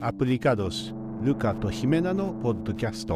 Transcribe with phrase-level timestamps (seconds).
[0.00, 3.10] Aplicados, Luca to Jimena no podcast.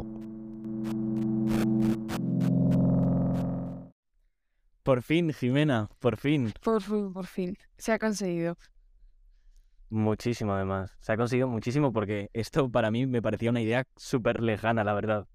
[4.83, 6.53] Por fin, Jimena, por fin.
[6.63, 7.57] Por fin, por fin.
[7.79, 8.59] Se ha conseguido.
[9.89, 10.95] Muchísimo, además.
[11.01, 14.93] Se ha conseguido muchísimo porque esto para mí me parecía una idea súper lejana, la
[14.93, 15.27] verdad.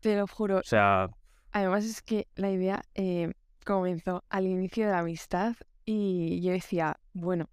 [0.00, 0.58] Te lo juro.
[0.58, 1.10] O sea.
[1.52, 3.32] Además, es que la idea eh,
[3.64, 5.54] comenzó al inicio de la amistad
[5.90, 7.48] y yo decía, bueno,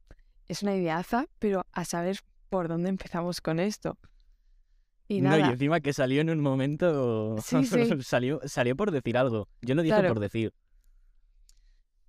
[0.50, 2.20] es una ideaza, pero a saber
[2.50, 3.98] por dónde empezamos con esto.
[5.08, 7.38] Y no, nada, y encima que salió en un momento.
[7.42, 8.02] Sí, sí.
[8.04, 9.48] salió, salió por decir algo.
[9.62, 10.10] Yo no dije Claro.
[10.10, 10.54] por decir.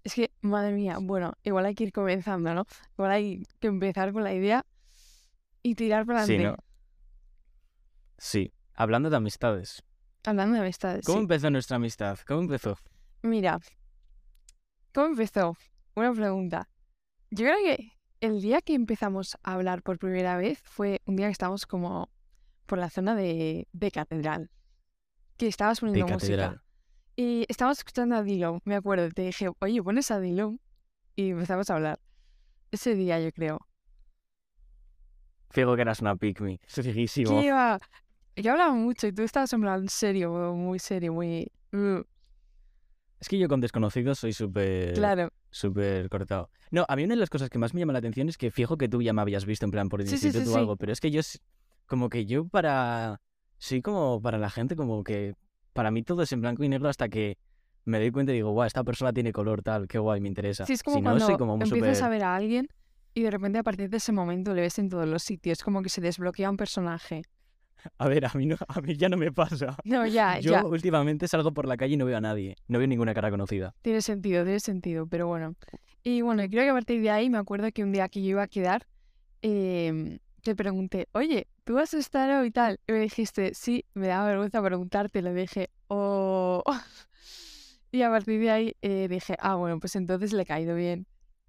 [0.02, 2.64] es que, madre mía, bueno, igual hay que ir comenzando, ¿no?
[2.94, 4.66] Igual hay que empezar con la idea
[5.62, 6.60] y tirar para Sí, adelante.
[6.60, 6.64] ¿no?
[8.18, 8.52] Sí.
[8.74, 9.82] Hablando de amistades.
[10.24, 11.06] Hablando de amistades.
[11.06, 11.22] ¿Cómo sí.
[11.22, 12.18] empezó nuestra amistad?
[12.26, 12.76] ¿Cómo empezó?
[13.22, 13.60] Mira,
[14.92, 15.56] ¿cómo empezó?
[15.96, 16.68] Una pregunta.
[17.30, 21.26] Yo creo que el día que empezamos a hablar por primera vez fue un día
[21.26, 22.10] que estábamos como
[22.66, 24.50] por la zona de, de Catedral.
[25.36, 26.50] Que estabas De poniendo catedral.
[26.50, 26.62] música.
[27.16, 29.08] Y estábamos escuchando a Dylan, me acuerdo.
[29.10, 30.60] Te dije, oye, pones a Dylan.
[31.14, 31.98] Y empezamos a hablar.
[32.70, 33.66] Ese día, yo creo.
[35.50, 36.60] Fijo que eras una pick me.
[36.66, 37.30] Fijísimo.
[37.30, 37.78] ¿Qué iba?
[38.36, 41.50] Yo hablaba mucho y tú estabas en plan serio, muy serio, muy...
[41.72, 42.02] uh,
[43.18, 44.92] Es que yo con desconocidos soy súper.
[44.92, 45.30] claro.
[45.56, 46.50] Súper cortado.
[46.70, 48.50] No, a mí una de las cosas que más me llama la atención es que
[48.50, 50.50] fijo que tú ya me habías visto en plan por el Sí, sí, sí, instituto
[50.50, 50.60] o sí.
[50.60, 51.22] algo, pero es que yo,
[51.86, 53.22] como que yo para,
[53.56, 55.32] sí, como para la gente, como que
[55.72, 57.38] para mí todo es en blanco y negro hasta que
[57.86, 60.66] me doy cuenta y digo, guau, esta persona tiene color tal, qué guay, me interesa.
[60.66, 62.04] Sí, es como si no, cuando soy como empiezas súper...
[62.04, 62.68] a ver a alguien
[63.14, 65.80] y de repente a partir de ese momento le ves en todos los sitios, como
[65.80, 67.22] que se desbloquea un personaje.
[67.98, 69.76] A ver, a mí, no, a mí ya no me pasa.
[69.84, 72.78] No, ya, Yo ya, últimamente salgo por la calle y no veo a nadie, no
[72.78, 73.74] veo ninguna cara conocida.
[73.82, 75.54] tiene sentido, tiene sentido, pero bueno.
[76.02, 78.30] Y bueno, creo que a partir de ahí me acuerdo que un día que yo
[78.30, 78.86] iba a quedar,
[79.42, 82.80] em, te pregunté, oye, ¿tú vas a estar hoy y tal?
[82.86, 86.62] Y me dijiste, sí, me daba vergüenza preguntarte, le dije, oh...
[87.92, 91.06] Y a partir de ahí eh, dije, ah, bueno, pues entonces le he caído bien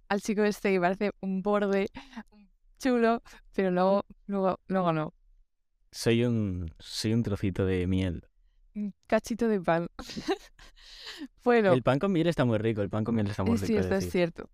[0.10, 1.88] al chico este que parece un borde
[2.80, 3.22] chulo,
[3.54, 5.14] pero luego, luego, luego no.
[5.92, 8.26] Soy un, soy un trocito de miel.
[8.76, 9.88] Un cachito de pan.
[11.44, 13.62] bueno, El pan con miel está muy rico, el pan con miel está muy es
[13.62, 13.74] rico.
[13.74, 14.08] cierto, decir.
[14.08, 14.50] es cierto.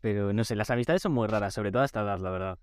[0.00, 2.58] Pero no sé, las amistades son muy raras, sobre todo a esta edad, la verdad.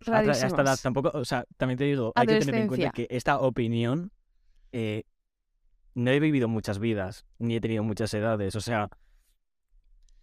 [0.00, 0.82] Tra- a esta edad Rarísimas.
[0.82, 4.12] tampoco, o sea, también te digo, hay que tener en cuenta que esta opinión
[4.72, 5.02] eh,
[5.94, 8.88] no he vivido muchas vidas, ni he tenido muchas edades, o sea,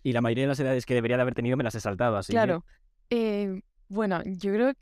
[0.03, 2.17] y la mayoría de las edades que debería de haber tenido me las he saltado,
[2.17, 2.65] así que- Claro.
[3.09, 4.73] Eh, bueno, yo creo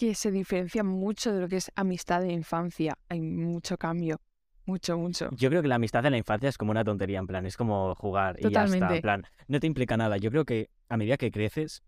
[0.00, 2.96] que se diferencia mucho de lo que es amistad de infancia.
[3.10, 4.18] Hay mucho cambio.
[4.64, 5.28] Mucho, mucho.
[5.32, 7.56] yo creo que la amistad en la infancia es como una tontería, en plan, es
[7.56, 10.16] como jugar y ya está, en plan, no te implica nada.
[10.16, 11.82] Yo creo que a medida que creces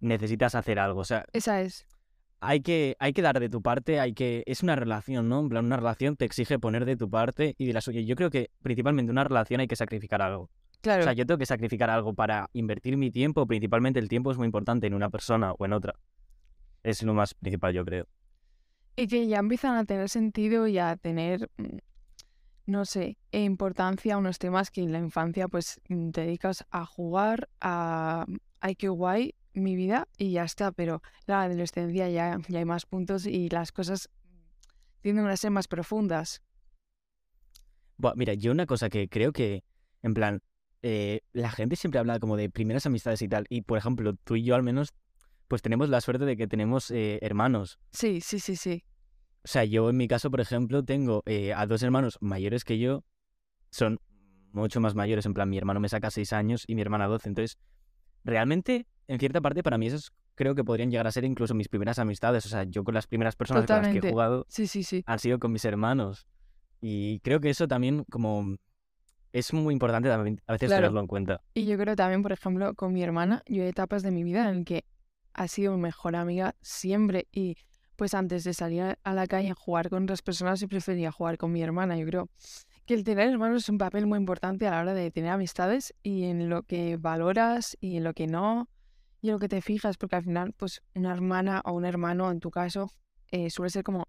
[0.00, 1.86] necesitas hacer algo, o sea, Esa es.
[2.40, 4.42] hay que, hay que dar de tu parte, hay que.
[4.44, 5.40] Es una relación, ¿no?
[5.40, 8.02] En plan, una relación te exige poner de tu parte y de la suya.
[8.02, 10.50] Yo creo que principalmente una relación hay que sacrificar algo.
[10.82, 11.00] Claro.
[11.00, 13.46] O sea, yo tengo que sacrificar algo para invertir mi tiempo.
[13.46, 15.94] Principalmente el tiempo es muy importante en una persona o en otra.
[16.86, 18.06] Es lo más principal, yo creo.
[18.94, 21.78] Y que ya empiezan a tener sentido y a tener, mm,
[22.66, 27.48] no sé, importancia unos temas que en la infancia pues mm, te dedicas a jugar,
[27.60, 28.24] a,
[28.60, 30.70] ay, qué guay, mi vida y ya está.
[30.70, 34.08] Pero la adolescencia ya, ya hay más puntos y las cosas
[35.00, 36.40] tienden a ser más profundas.
[37.96, 39.64] Buah, mira, yo una cosa que creo que,
[40.02, 40.40] en plan,
[40.82, 43.46] eh, la gente siempre habla como de primeras amistades y tal.
[43.48, 44.94] Y, por ejemplo, tú y yo al menos,
[45.48, 47.78] pues tenemos la suerte de que tenemos eh, hermanos.
[47.92, 48.84] Sí, sí, sí, sí.
[49.44, 52.78] O sea, yo en mi caso, por ejemplo, tengo eh, a dos hermanos mayores que
[52.78, 53.04] yo.
[53.70, 53.98] Son
[54.52, 55.26] mucho más mayores.
[55.26, 57.28] En plan, mi hermano me saca seis años y mi hermana 12.
[57.28, 57.58] Entonces,
[58.24, 61.68] realmente, en cierta parte, para mí esos creo que podrían llegar a ser incluso mis
[61.68, 62.44] primeras amistades.
[62.46, 64.10] O sea, yo con las primeras personas con las que he Totalmente.
[64.10, 65.02] jugado Sí, sí, sí.
[65.06, 66.26] han sido con mis hermanos.
[66.80, 68.56] Y creo que eso también como
[69.32, 70.82] es muy importante también a veces Claro.
[70.82, 71.40] tenerlo en cuenta.
[71.54, 74.50] Y yo creo también, por ejemplo, con mi hermana, yo hay etapas de mi vida
[74.50, 74.84] en que
[75.36, 77.56] ha sido mi mejor amiga siempre y
[77.96, 81.38] pues antes de salir a- la calle a jugar con otras personas, yo prefería jugar
[81.38, 81.96] con mi hermana.
[81.96, 82.28] Yo creo
[82.86, 85.94] que el tener hermanos es un papel muy importante a la hora de tener amistades
[86.02, 88.68] y en lo que valoras y en lo que no
[89.22, 92.30] y en lo que te fijas, porque al final, pues una hermana o un hermano,
[92.30, 92.90] en tu caso,
[93.30, 94.04] eh, suele ser como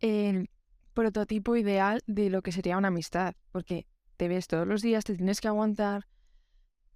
[0.00, 0.50] el
[0.94, 3.86] prototipo ideal de lo que sería una amistad, porque
[4.16, 6.06] te ves todos los días, te tienes que aguantar,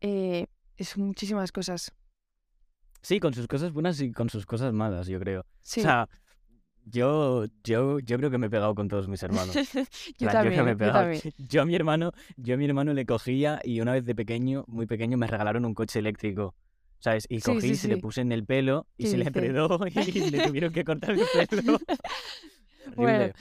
[0.00, 0.46] eh,
[0.76, 1.92] es muchísimas cosas.
[3.02, 5.44] Sí, con sus cosas buenas y con sus cosas malas, yo creo.
[5.60, 6.08] Sí, O sea,
[6.84, 9.54] Yo, yo, yo creo que me he pegado con todos mis hermanos.
[9.54, 9.82] yo
[10.19, 11.22] yo también, que me he yo también.
[11.38, 14.64] Yo a mi hermano, yo a mi hermano le cogía y una vez de pequeño,
[14.66, 16.54] muy pequeño, me regalaron un coche eléctrico.
[16.99, 17.26] ¿Sabes?
[17.28, 18.00] Y Sí, cogí, sí, se le sí.
[18.00, 21.49] puse en el pelo y ¿Qué se le enredó y le tuvieron que cortar el
[21.49, 21.78] pelo.
[22.96, 23.32] Bueno.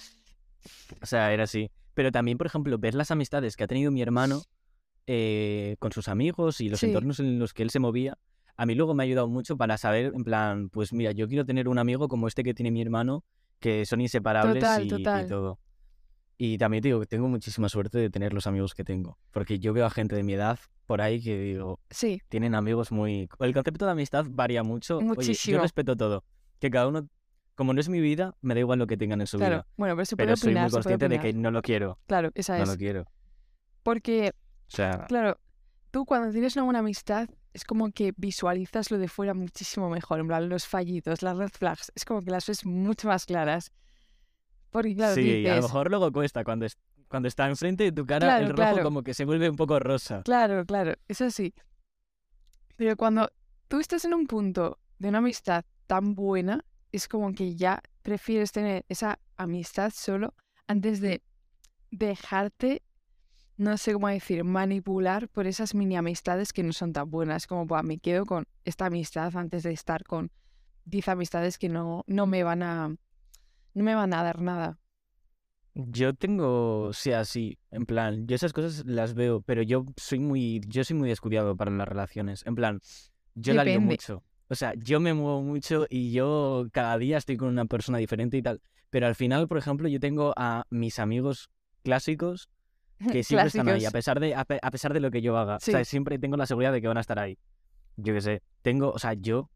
[1.01, 1.69] O sea, era así.
[1.93, 4.43] Pero también, por ejemplo, ver las amistades que ha tenido mi hermano
[5.07, 6.87] eh, con sus amigos y los Sí.
[6.87, 8.17] entornos en los que él se movía,
[8.61, 11.45] a mí luego me ha ayudado mucho para saber, en plan, pues mira, yo quiero
[11.45, 13.23] tener un amigo como este que tiene mi hermano,
[13.59, 15.27] que son inseparables Total, y, y total.
[15.27, 15.59] todo.
[16.37, 19.57] Y también te digo que tengo muchísima suerte de tener los amigos que tengo, porque
[19.57, 23.27] yo veo a gente de mi edad por ahí que digo, Sí, tienen amigos muy...
[23.39, 24.97] El concepto de amistad varía mucho.
[24.97, 25.57] Oye, Muchísimo.
[25.57, 26.23] yo respeto todo.
[26.59, 27.07] Que cada uno,
[27.55, 29.55] como no es mi vida, me da igual lo que tengan en su claro.
[29.55, 29.67] vida.
[29.75, 31.97] Bueno, pero se puede Pero soy muy consciente de que no lo quiero.
[32.05, 32.69] Claro, esa No es.
[32.69, 33.05] lo quiero.
[33.81, 34.33] Porque,
[34.67, 35.39] O sea, claro,
[35.89, 40.19] tú cuando tienes una buena amistad es como que visualizas lo de fuera muchísimo mejor.
[40.19, 43.71] En plan, los fallitos, las red flags, es como que las ves mucho más claras.
[44.69, 46.77] Porque, claro, sí, y a lo dices, mejor luego cuesta cuando, es-
[47.09, 48.83] cuando está enfrente de tu cara Claro, el rojo claro.
[48.83, 50.21] como que se vuelve un poco rosa.
[50.23, 51.53] Claro, claro, es así.
[52.77, 53.29] Pero cuando
[53.67, 58.51] tú estás en un punto de una amistad tan buena, es como que ya prefieres
[58.51, 60.33] tener esa amistad solo
[60.67, 61.21] antes de
[61.91, 62.81] dejarte,
[63.61, 67.45] no sé cómo decir, manipular por esas mini amistades que no son tan buenas.
[67.45, 70.31] Como, "Buah, me quedo con esta amistad antes de estar con
[70.85, 74.79] 10 amistades que no, no me van a, no me van a dar nada.
[75.75, 80.17] Yo tengo, o sea, sí, en plan, yo esas cosas las veo, pero yo soy
[80.17, 82.43] muy, yo soy muy descuidado para las relaciones.
[82.47, 82.81] En plan,
[83.35, 84.23] yo la lío mucho.
[84.49, 88.37] O sea, yo me muevo mucho y yo cada día estoy con una persona diferente
[88.37, 88.59] y tal.
[88.89, 91.51] Pero al final, por ejemplo, yo tengo a mis amigos
[91.83, 92.49] clásicos
[93.11, 95.37] que siempre están ahí, a pesar de, a, pe- a pesar de lo que yo
[95.37, 95.55] haga.
[95.57, 95.89] O sea, Sí.
[95.91, 97.37] siempre tengo la seguridad de que van a estar ahí.
[97.97, 99.49] Yo qué sé, tengo, o sea, yo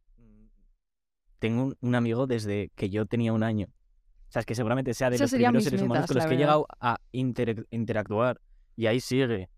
[1.39, 3.67] tengo un, un amigo desde que yo tenía un año.
[3.67, 6.25] O sea, es que seguramente sea de Esas los primeros seres humanos metas, con los
[6.25, 8.41] que he llegado a inter- interactuar.
[8.75, 9.49] Y ahí sigue.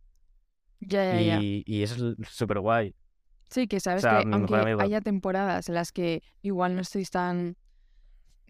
[0.80, 1.42] Ya, ya, ya.
[1.42, 2.94] Y, y eso es súper guay.
[3.50, 7.56] Sí, que sabes sea, que aunque haya temporadas en las que igual no estéis tan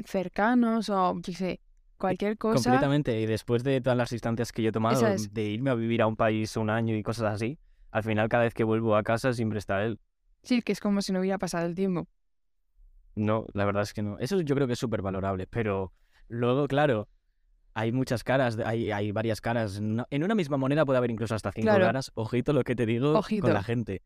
[0.04, 1.60] cercanos o, yo qué sé,
[1.98, 3.20] cualquier cosa, Completamente.
[3.20, 5.34] Y después de todas las instancias que yo he tomado, es.
[5.34, 7.58] de irme a vivir a un país un año y cosas así,
[7.92, 10.00] al final cada vez que vuelvo a casa siempre está él.
[10.44, 12.08] sí, que es como si no hubiera pasado el tiempo.
[13.16, 14.18] No, la verdad es que no.
[14.20, 15.48] Eso yo creo que es súper valorable.
[15.48, 15.92] Pero
[16.28, 17.08] luego, claro,
[17.74, 19.78] hay muchas caras, hay, hay varias caras.
[19.78, 21.86] En una, en una misma moneda puede haber incluso hasta cinco Claro.
[21.86, 22.12] caras.
[22.14, 23.44] Ojito lo que te digo Ojito.
[23.48, 24.04] con la gente.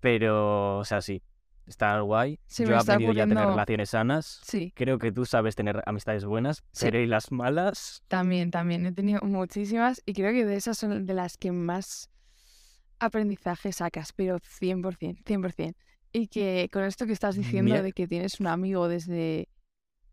[0.00, 1.22] Pero, o sea, sí,
[1.68, 2.38] está guay.
[2.46, 4.40] Se yo he aprendido ya a tener relaciones sanas.
[4.44, 6.86] Sí, Creo que tú sabes tener amistades buenas, Sí.
[6.86, 8.02] pero ¿y las malas?
[8.08, 8.86] también, también.
[8.86, 12.10] He tenido muchísimas y creo que de esas son de las que más
[12.98, 15.74] aprendizaje sacas, pero 100%, 100%.
[16.12, 19.48] Y que con esto que estás diciendo Mira- de que tienes un amigo desde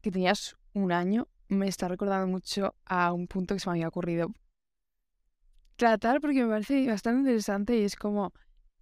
[0.02, 3.88] que tenías un año, me está recordando mucho a un punto que se me había
[3.88, 4.30] ocurrido
[5.78, 8.34] tratar porque me parece bastante interesante y es como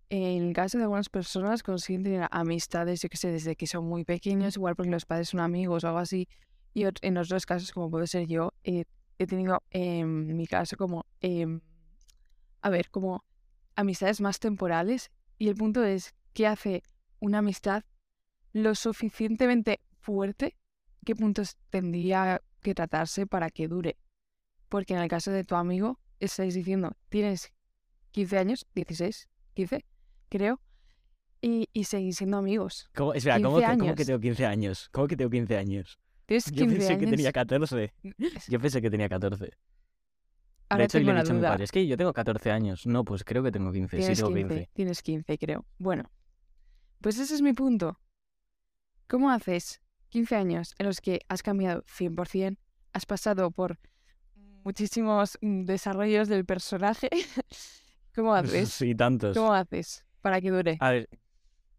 [0.10, 3.86] en el caso de algunas personas consiguen tener amistades, yo que sé, desde que son
[3.86, 6.28] muy pequeños, igual porque los padres son amigos o algo así,
[6.74, 8.86] y en otros casos, como puede ser yo, eh,
[9.18, 11.62] he tenido en mi caso como, em,
[12.62, 13.24] a ver, como
[13.76, 16.84] amistades más temporales y el punto es, ¿qué hace
[17.20, 17.84] una amistad
[18.54, 20.56] lo suficientemente fuerte?
[21.06, 23.98] ¿Qué puntos tendría que tratarse para que dure?
[24.70, 27.54] Porque en el caso de tu amigo, estáis diciendo, tienes
[28.12, 29.86] 15 años, 16, 15,
[30.38, 30.60] creo,
[31.42, 32.90] y, y seguís siendo amigos.
[32.96, 34.90] ¿Cómo, espera, ¿cómo 15 que, cómo que tengo 15 años?
[34.92, 36.00] ¿Cómo que tengo 15 años?
[36.26, 37.00] Tienes Yo 15 pensé años.
[37.00, 37.94] que tenía 14.
[38.18, 39.52] Es- Yo pensé que tenía 14.
[40.70, 42.50] Ahora de hecho, tengo le he dicho a mi padre, es que yo tengo 14
[42.50, 42.88] años.
[42.88, 43.98] No, pues creo que tengo 15.
[43.98, 44.70] Sí, Tienes tengo 15, 15.
[44.74, 45.66] tienes 15, creo.
[45.78, 46.10] Bueno,
[47.02, 48.00] pues ese es mi punto.
[49.08, 52.58] ¿Cómo haces 15 años en los que has cambiado 100%,
[52.94, 53.80] has pasado por
[54.64, 57.10] muchísimos mm, desarrollos del personaje?
[58.16, 58.70] ¿Cómo haces?
[58.72, 59.38] Sí, tantos.
[59.38, 60.78] ¿Cómo haces para que dure?
[60.80, 61.10] A ver,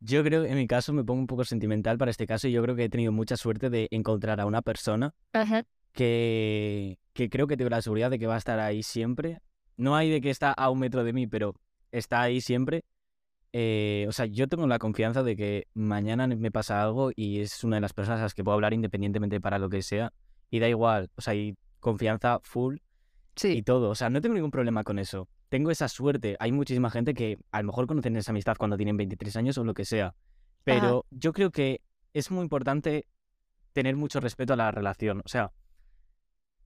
[0.01, 2.63] yo creo, en mi caso, me pongo un poco sentimental para este caso y yo
[2.63, 5.65] creo que he tenido mucha suerte de encontrar a una persona Ajá.
[5.93, 9.41] que, que creo que tengo la seguridad de que va a estar ahí siempre.
[9.77, 11.55] No hay de que está a un metro de mí, pero
[11.91, 12.85] está ahí siempre.
[13.55, 17.65] Eh, o sea, yo tengo la confianza de que mañana me pasa algo y es
[17.65, 20.13] una de las personas a las que puedo hablar independientemente para lo que sea.
[20.51, 22.81] Y da igual, o sea, hay confianza full y
[23.37, 23.91] Sí, todo.
[23.91, 25.29] O sea, no tengo ningún problema con eso.
[25.49, 26.37] Tengo esa suerte.
[26.41, 29.65] Hay muchísima gente que a lo mejor conocen esa amistad cuando tienen 23 años o
[29.65, 30.15] lo que sea.
[30.65, 31.83] Pero yo creo que
[32.13, 33.07] es muy importante
[33.73, 35.21] tener mucho respeto a la relación.
[35.25, 35.53] O sea,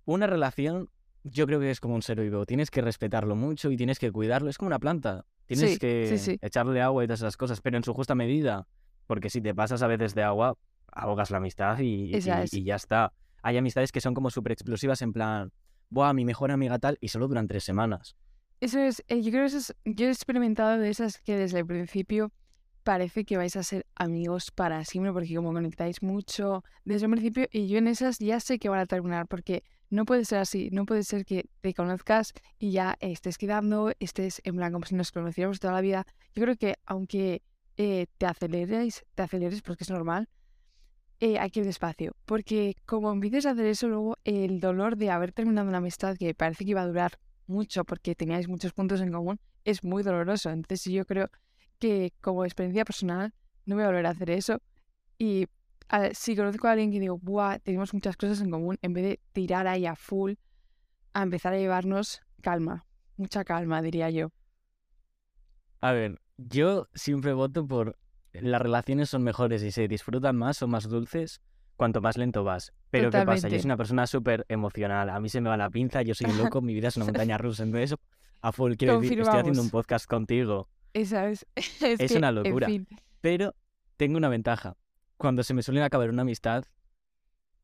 [0.04, 0.88] una relación
[1.25, 2.47] yo creo que es como un ser vivo.
[2.47, 4.49] Tienes que respetarlo mucho y tienes que cuidarlo.
[4.49, 5.25] Es como una planta.
[5.47, 6.38] Tienes Sí, que sí.
[6.40, 8.66] echarle agua y todas esas cosas, pero en su justa medida.
[9.06, 10.56] Porque si te pasas a veces de agua,
[10.92, 13.12] ahogas la amistad y ya está.
[13.42, 15.52] hay amistades que son como súper explosivas en plan,
[15.90, 18.16] buah, mi mejor amiga tal, y solo duran tres semanas.
[18.60, 21.60] Eso es, eh, yo creo que eso es, yo he experimentado de esas que desde
[21.60, 22.32] el principio
[22.82, 27.46] parece que vais a ser amigos para siempre porque como conectáis mucho desde el principio
[27.52, 30.70] y yo en esas ya sé que van a terminar porque no puede ser así,
[30.72, 34.94] no puede ser que te conozcas y ya estés quedando, estés en plan como si
[34.94, 36.04] nos conociéramos toda la vida.
[36.34, 37.42] Yo creo que aunque
[37.76, 40.28] eh, te aceleres, te aceleres porque es normal,
[41.20, 42.16] eh, hay que ir despacio.
[42.24, 46.34] Porque como empieces a hacer eso, luego el dolor de haber terminado una amistad que
[46.34, 47.18] parece que iba a durar
[47.49, 50.50] mucho porque teníais muchos puntos en común es muy doloroso.
[50.50, 51.31] Entonces yo creo
[51.78, 53.33] que como experiencia personal
[53.67, 54.61] no voy a volver a hacer eso.
[55.19, 55.47] Y
[56.12, 59.21] si conozco a alguien que digo, Buah, tenemos muchas cosas en común, en vez de
[59.33, 60.35] tirar ahí a full,
[61.12, 62.87] a empezar a llevarnos calma,
[63.17, 64.31] mucha calma, diría yo.
[65.81, 67.99] A ver, yo siempre voto por
[68.33, 71.40] las relaciones son mejores y se disfrutan más, son más dulces,
[71.78, 72.75] cuanto más lento vas.
[72.90, 73.49] Pero ¿qué pasa?
[73.49, 76.30] Yo soy una persona súper emocional, a mí se me va la pinza, yo soy
[76.30, 77.97] un loco, mi vida es una montaña rusa, entonces
[78.42, 82.28] a full quiero decir, estoy haciendo un podcast contigo, Esa es, es, Es que, una
[82.28, 82.66] en locura.
[82.66, 82.87] fin,
[83.23, 83.54] pero
[83.97, 84.76] tengo una ventaja.
[85.16, 86.64] Cuando se me suele acabar una amistad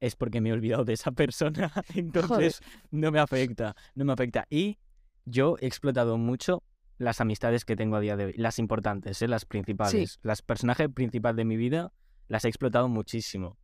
[0.00, 4.47] es porque me he olvidado de esa persona, entonces no me afecta, no me afecta.
[4.49, 4.78] Y
[5.25, 6.62] yo he explotado mucho
[6.99, 9.28] las amistades que tengo a día de hoy, las importantes, ¿eh?
[9.28, 10.18] las principales.
[10.23, 11.92] Las personajes principales de mi vida
[12.28, 13.56] las he explotado muchísimo.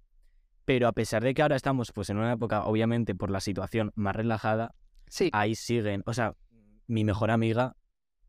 [0.71, 3.91] Pero a pesar de que ahora estamos pues en una época, obviamente, por la situación
[3.97, 4.73] más relajada,
[5.09, 6.05] sí, ahí siguen.
[6.07, 6.37] O sea,
[6.87, 7.75] mi mejor amiga,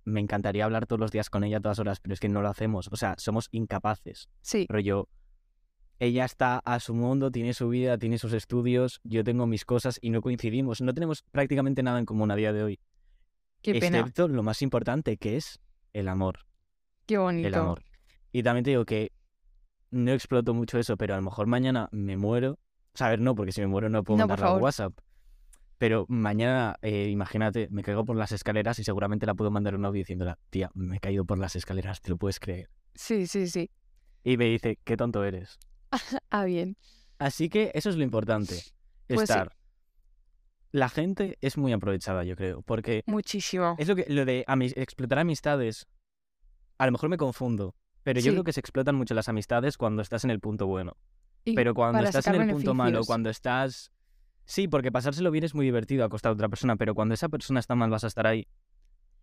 [0.05, 2.41] me encantaría hablar todos los días con ella a todas horas, pero es que no
[2.41, 2.89] lo hacemos.
[2.91, 4.27] O sea, somos incapaces.
[4.41, 5.07] sí, Rollo,
[5.99, 9.99] ella está a su mundo, tiene su vida, tiene sus estudios, yo tengo mis cosas
[10.01, 10.81] y no coincidimos.
[10.81, 12.79] No tenemos prácticamente nada en común a día de hoy.
[13.61, 15.59] qué pena, excepto lo más importante, que es
[15.93, 16.39] el amor.
[17.05, 17.59] qué El bonito.
[17.59, 17.83] amor.
[18.31, 19.11] Y también te digo que
[19.91, 22.53] no exploto mucho eso, pero a lo mejor mañana me muero.
[22.93, 24.57] O sea, a ver, no, porque si me muero no puedo No, mandarla a.
[24.57, 24.93] WhatsApp.
[25.77, 29.85] Pero mañana, eh, imagínate, me caigo por las escaleras y seguramente la puedo mandar un
[29.85, 32.69] audio diciéndola, tía, me he caído por las escaleras, te lo puedes creer.
[32.93, 33.71] Sí, sí, sí.
[34.23, 35.57] Y me dice, qué tonto eres.
[36.29, 36.77] Ah, bien.
[37.19, 38.53] Así que eso es lo importante.
[39.07, 39.23] Pues sí.
[39.23, 39.51] Estar.
[40.71, 43.75] La gente es muy aprovechada, yo creo, porque Muchísimo.
[43.77, 45.85] es lo que lo de ami- explotar amistades.
[46.77, 48.31] A lo mejor me confundo, pero yo Sí.
[48.31, 50.97] creo que se explotan mucho las amistades cuando estás en el punto bueno.
[51.43, 53.91] Y Pero cuando estás en el punto malo, cuando estás
[54.45, 57.29] Sí, porque pasárselo bien es muy divertido a costa de otra persona, pero cuando esa
[57.29, 58.47] persona está mal vas a estar ahí.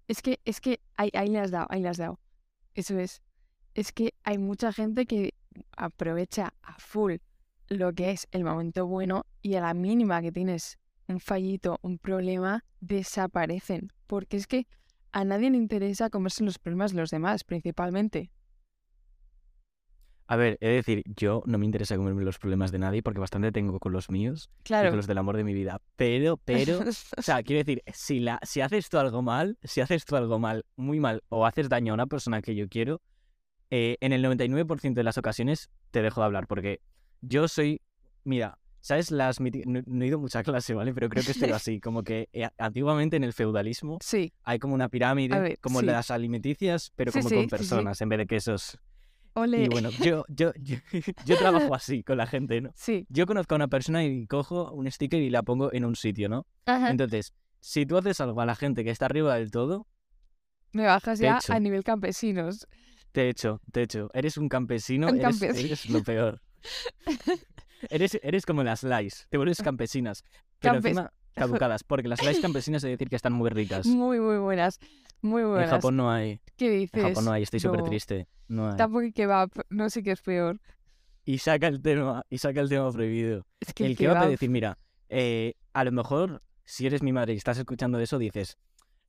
[0.06, 2.18] Es que, es que ahí, ahí le has dado, ahí le has dado.
[2.75, 3.20] Eso es.
[3.75, 5.35] Es que hay mucha gente que
[5.76, 7.16] aprovecha a full
[7.68, 11.99] lo que es el momento bueno y a la mínima que tienes un fallito, un
[11.99, 13.92] problema, desaparecen.
[14.06, 14.66] Porque es que
[15.12, 18.30] a nadie le interesa comerse los problemas de los demás, principalmente.
[20.30, 23.18] A ver, he de decir, yo no me interesa comerme los problemas de nadie porque
[23.18, 24.90] bastante tengo con los míos y Claro.
[24.90, 25.80] con los del amor de mi vida.
[25.97, 26.80] Pero, pero,
[27.16, 30.38] o sea, quiero decir, si, la, si haces tú algo mal, si haces tú algo
[30.38, 33.00] mal, muy mal, o haces daño a una persona que yo quiero,
[33.70, 36.80] eh, en el 99% de las ocasiones te dejo de hablar porque
[37.23, 37.80] yo soy,
[38.25, 39.50] mira, ¿sabes las no,
[39.87, 40.92] no he ido mucha clase, ¿vale?
[40.92, 44.75] Pero creo que estoy así, como que eh, antiguamente en el feudalismo sí, hay como
[44.75, 45.87] una pirámide, ver, como sí.
[45.87, 48.78] las alimenticias, pero Sí, como con personas en vez de quesos.
[49.38, 49.64] Ole.
[49.64, 50.76] Y bueno, yo, yo, yo,
[51.26, 52.71] yo trabajo así con la gente, ¿no?
[52.75, 53.07] Sí.
[53.09, 56.28] Yo conozco a una persona y cojo un sticker y la pongo en un sitio,
[56.28, 56.47] ¿no?
[56.66, 56.90] Ajá.
[56.90, 59.87] Entonces, si tú haces algo a la gente que está arriba del todo,
[60.73, 61.52] Me bajas ya echo.
[61.52, 62.66] a nivel campesinos.
[63.12, 64.11] te echo, te echo.
[64.14, 65.66] Eres un campesino, Un eres, campesino.
[65.66, 66.40] eres lo peor.
[67.90, 70.25] eres, eres como las lies, te vuelves campesinas.
[70.61, 73.87] Pero Campes- encima caducadas, porque las lies campesinas he de decir que están muy ricas.
[73.87, 74.78] Muy, muy buenas.
[75.23, 75.71] Muy En buenas.
[75.71, 77.02] Japón no hay, ¿Qué dices?
[77.02, 78.28] en Japón no hay, estoy súper triste.
[78.47, 78.76] No hay.
[78.76, 80.61] Tampoco el kebab, no sé qué es peor.
[81.25, 83.45] Y saca el tema, y saca el tema prohibido.
[83.61, 84.78] Es que el que va a decir, mira,
[85.09, 88.59] eh, a lo mejor si eres mi madre y estás escuchando eso, dices,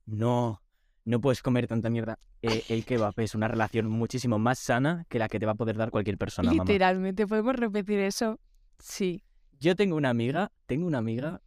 [0.06, 0.62] no,
[1.04, 2.18] no puedes comer tanta mierda.
[2.42, 5.56] Eh, el kebab es una relación muchísimo más sana que la que te va a
[5.56, 6.64] poder dar cualquier persona, mamá.
[6.64, 8.40] Literalmente, ¿podemos repetir eso?
[8.78, 9.22] Sí.
[9.58, 11.42] Yo tengo una amiga, tengo una amiga,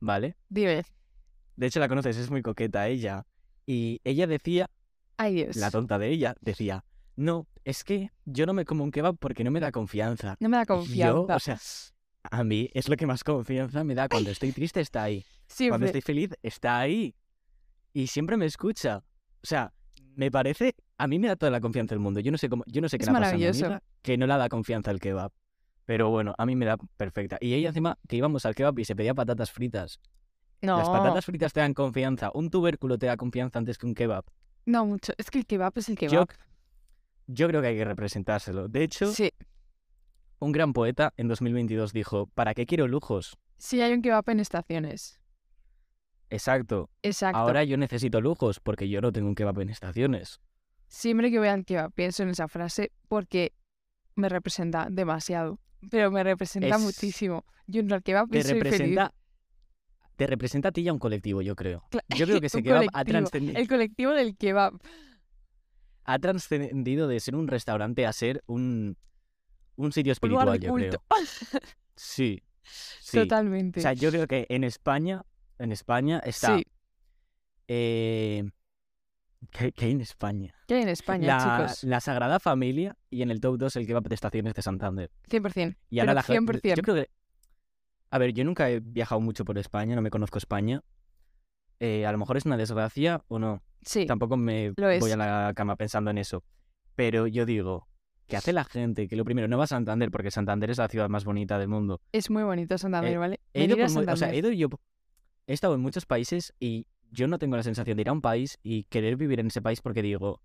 [0.00, 0.36] ¿vale?
[0.48, 0.84] Dime.
[1.56, 3.26] De hecho la conoces, es muy coqueta ella.
[3.66, 4.70] Y ella decía,
[5.16, 5.56] Ay, Dios.
[5.56, 6.84] la tonta de ella, decía,
[7.16, 10.36] no, es que yo no me como un kebab porque no me da confianza.
[10.38, 11.36] No me da Yo, confianza.
[11.36, 11.58] o sea,
[12.30, 14.08] a mí es lo que más confianza me da.
[14.08, 15.24] Cuando estoy triste está ahí.
[15.68, 17.14] Cuando estoy feliz, está ahí.
[17.92, 19.02] Y siempre me escucha.
[19.42, 19.72] O sea,
[20.14, 20.74] me parece.
[20.98, 22.20] A mí me da toda la confianza del mundo.
[22.20, 22.64] Yo no sé cómo.
[22.66, 25.32] Yo no sé qué Es le a mi que no le da confianza al kebab.
[25.86, 27.38] Pero bueno, a mí me da perfecta.
[27.40, 30.00] Y ella encima que íbamos al kebab y se pedía patatas fritas.
[30.60, 32.30] No, Las patatas fritas te dan confianza.
[32.34, 34.24] Un tubérculo te da confianza antes que un kebab.
[34.66, 35.12] no mucho.
[35.16, 36.28] Es que el kebab es el kebab.
[37.28, 38.68] yo creo que hay que representárselo.
[38.68, 39.30] De hecho, Sí,
[40.40, 43.38] un gran poeta en 2022 dijo, ¿para qué quiero lujos?
[43.58, 45.20] Si hay un kebab en estaciones.
[46.30, 46.90] Exacto.
[47.02, 47.38] Exacto.
[47.38, 50.40] Ahora yo necesito lujos porque yo no tengo un kebab en estaciones.
[50.88, 53.52] Siempre que voy al kebab pienso en esa frase porque
[54.16, 55.60] me representa demasiado.
[55.90, 57.44] Pero me representa Es- muchísimo.
[57.90, 58.64] Al kebab Te soy feliz.
[58.64, 59.14] representa,
[60.16, 61.82] te representa a ti y a un colectivo, yo creo.
[62.16, 64.78] Yo creo que ese kebab ha, transcendi- El colectivo del kebab.
[66.04, 68.96] ha trascendido de ser un restaurante a ser un,
[69.76, 71.02] un sitio espiritual, yo culto.
[71.08, 71.60] creo.
[71.96, 72.42] Sí.
[72.64, 73.18] sí.
[73.18, 73.80] Totalmente.
[73.80, 75.24] O sea, yo creo que en España,
[75.58, 76.58] en España está...
[76.58, 76.64] Sí.
[77.68, 78.44] eh,
[79.50, 80.54] ¿qué, qué hay en España?
[80.66, 81.84] ¿Qué hay en España, la, chicos?
[81.84, 85.10] la Sagrada Familia y en el top 2 el kebab de estaciones de Santander.
[85.30, 85.76] 100%.
[85.90, 86.52] Y ahora la gente...
[86.60, 86.76] 100%.
[86.76, 87.10] Yo creo que...
[88.10, 90.82] A ver, yo nunca he viajado mucho por España, no me conozco España.
[91.80, 93.62] Eh, a lo mejor es una desgracia o no.
[93.82, 94.06] Sí.
[94.06, 96.42] Tampoco me voy a la cama pensando en eso.
[96.94, 97.88] Pero yo digo,
[98.26, 99.08] ¿qué hace la gente?
[99.08, 101.68] Que lo primero, no va a Santander, porque Santander es la ciudad más bonita del
[101.68, 102.00] mundo.
[102.12, 103.40] Es muy bonito Santander, Eh, ¿vale?
[103.52, 104.34] He ido, a por mu- o sea, Santander.
[104.34, 104.68] he ido yo...
[105.48, 108.20] He estado en muchos países y yo no tengo la sensación de ir a un
[108.20, 110.40] país y querer vivir en ese país porque digo,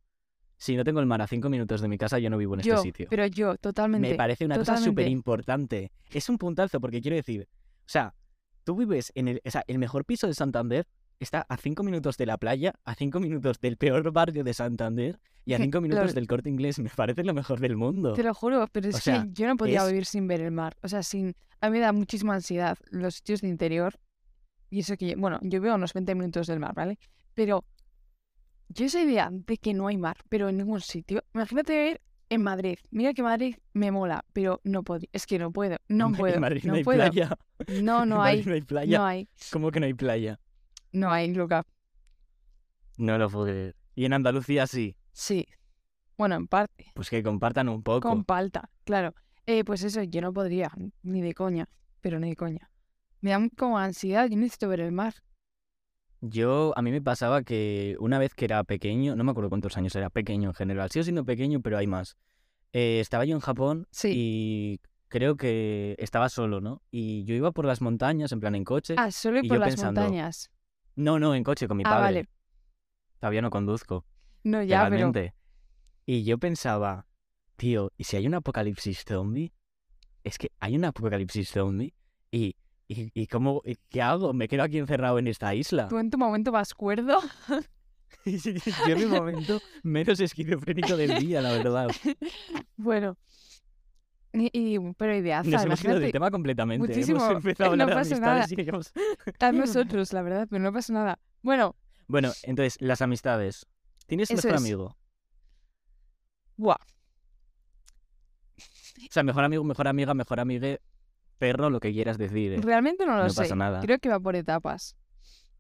[0.57, 2.61] si no tengo el mar a cinco minutos de mi casa, yo no vivo en
[2.61, 3.07] yo, este sitio.
[3.09, 4.09] pero yo, totalmente.
[4.09, 5.91] Me parece una cosa súper importante.
[6.11, 7.47] Es un puntazo, porque quiero decir,
[7.79, 8.13] o sea,
[8.63, 10.87] tú vives en el, o sea, el mejor piso de Santander
[11.19, 15.19] está a cinco minutos de la playa, a cinco minutos del peor barrio de Santander
[15.45, 16.77] y a Que cinco minutos del corte inglés.
[16.79, 18.13] Me parece lo mejor del mundo.
[18.13, 20.51] Te lo juro, pero es O que yo no podría es- vivir sin ver el
[20.51, 20.75] mar.
[20.83, 21.35] O sea, sin...
[21.59, 23.99] A mí me da muchísima ansiedad los sitios de interior.
[24.71, 26.97] Y eso que, bueno, yo veo unos 20 minutos del mar, ¿vale?
[27.35, 27.63] Pero
[28.69, 31.23] yo esa idea de que no hay mar, pero en ningún sitio.
[31.35, 32.77] Imagínate vivir en Madrid.
[32.89, 35.05] Mira que Madrid me mola, pero no puedo.
[35.11, 35.77] Es que no puedo.
[35.89, 36.39] No En puedo.
[36.39, 36.97] Madrid no, no hay puedo.
[37.11, 37.37] playa.
[37.83, 38.37] No, no En hay.
[38.37, 38.97] Madrid no hay playa.
[38.97, 39.29] No hay.
[39.51, 40.39] ¿Cómo que no hay playa?
[40.93, 41.63] No hay, Luca.
[42.97, 43.75] No lo puedo creer.
[43.93, 44.95] Y en Andalucía sí.
[45.11, 45.45] Sí.
[46.17, 46.85] Bueno, en parte.
[46.95, 48.07] Pues que compartan un poco.
[48.07, 49.13] Con palta, claro.
[49.45, 50.71] Eh, pues eso, yo no podría,
[51.03, 51.67] ni de coña,
[51.99, 52.70] pero ni de coña.
[53.21, 55.13] Me da como ansiedad, yo necesito ver el mar.
[56.21, 59.77] Yo, a mí me pasaba que una vez que era pequeño, no me acuerdo cuántos
[59.77, 62.15] años era, pequeño en general, sigo siendo pequeño, pero hay más.
[62.73, 64.11] Eh, estaba yo en Japón Sí.
[64.15, 66.81] y creo que estaba solo, ¿no?
[66.91, 68.95] Y yo iba por las montañas, en plan en coche.
[68.97, 70.51] Ah, solo y por yo las pensando, montañas.
[70.95, 72.01] No, no, en coche con mi Ah, padre.
[72.03, 72.29] vale.
[73.19, 74.05] Todavía no conduzco,
[74.43, 75.35] No, ya, pero legalmente.
[76.05, 77.07] Y yo pensaba,
[77.55, 79.53] tío, ¿y si hay un apocalipsis zombie?
[80.23, 81.93] Es que hay un apocalipsis zombie
[82.31, 82.55] y,
[82.91, 84.33] y, y ¿cómo, y ¿qué hago?
[84.33, 85.87] ¿Me quedo aquí encerrado en esta isla?
[85.87, 87.19] tú en tu momento vas cuerdo.
[88.25, 91.87] Yo en mi momento menos esquizofrénico del día, la verdad.
[92.77, 93.17] bueno.
[94.33, 96.87] Y, y- pero ideaza, Nos hemos ido del tema completamente.
[96.87, 97.17] muchísimo.
[97.25, 98.63] Hemos empezado a No hablar de amistades nada.
[98.63, 98.93] y hemos-
[99.39, 101.19] a nosotros, la verdad, pero no pasa nada.
[101.41, 101.75] Bueno,
[102.07, 103.65] Bueno, entonces, las amistades.
[104.07, 104.57] ¿Tienes mejor es.
[104.57, 104.97] amigo?
[106.57, 106.75] buah,
[108.57, 110.79] O sea, mejor amigo, mejor amiga, mejor amigue,
[111.41, 112.53] perro, lo que quieras decir.
[112.53, 112.59] ¿eh?
[112.61, 113.41] realmente no lo No sé.
[113.41, 113.81] pasa nada.
[113.81, 114.95] Creo que va por etapas.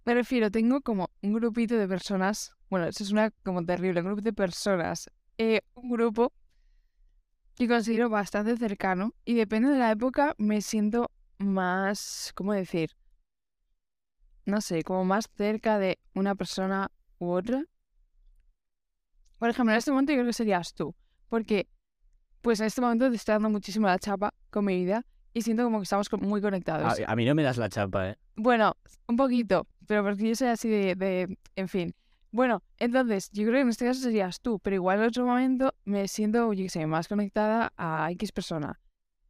[0.05, 2.53] Me refiero, tengo como un grupito de personas.
[2.69, 5.09] Bueno, eso es una como terrible, un grupo de personas.
[5.37, 6.31] eh, un grupo
[7.55, 12.91] que considero bastante cercano y depende de la época me siento más, ¿cómo decir?
[14.45, 17.63] No sé, como más cerca de una persona u otra.
[19.39, 20.93] Por ejemplo, en este momento yo creo que serías tú,
[21.27, 21.67] porque
[22.41, 25.63] pues en este momento te está dando muchísimo la chapa con mi vida y siento
[25.63, 26.99] como que estamos muy conectados.
[26.99, 28.15] A, a mí no me das la chapa, ¿eh?
[28.35, 28.75] Bueno,
[29.07, 31.93] un poquito, pero porque yo soy así de, de- en fin.
[32.31, 35.73] Bueno, entonces, yo creo que en este caso serías tú, pero igual en otro momento
[35.83, 38.79] me siento, yo qué sé, más conectada a X persona.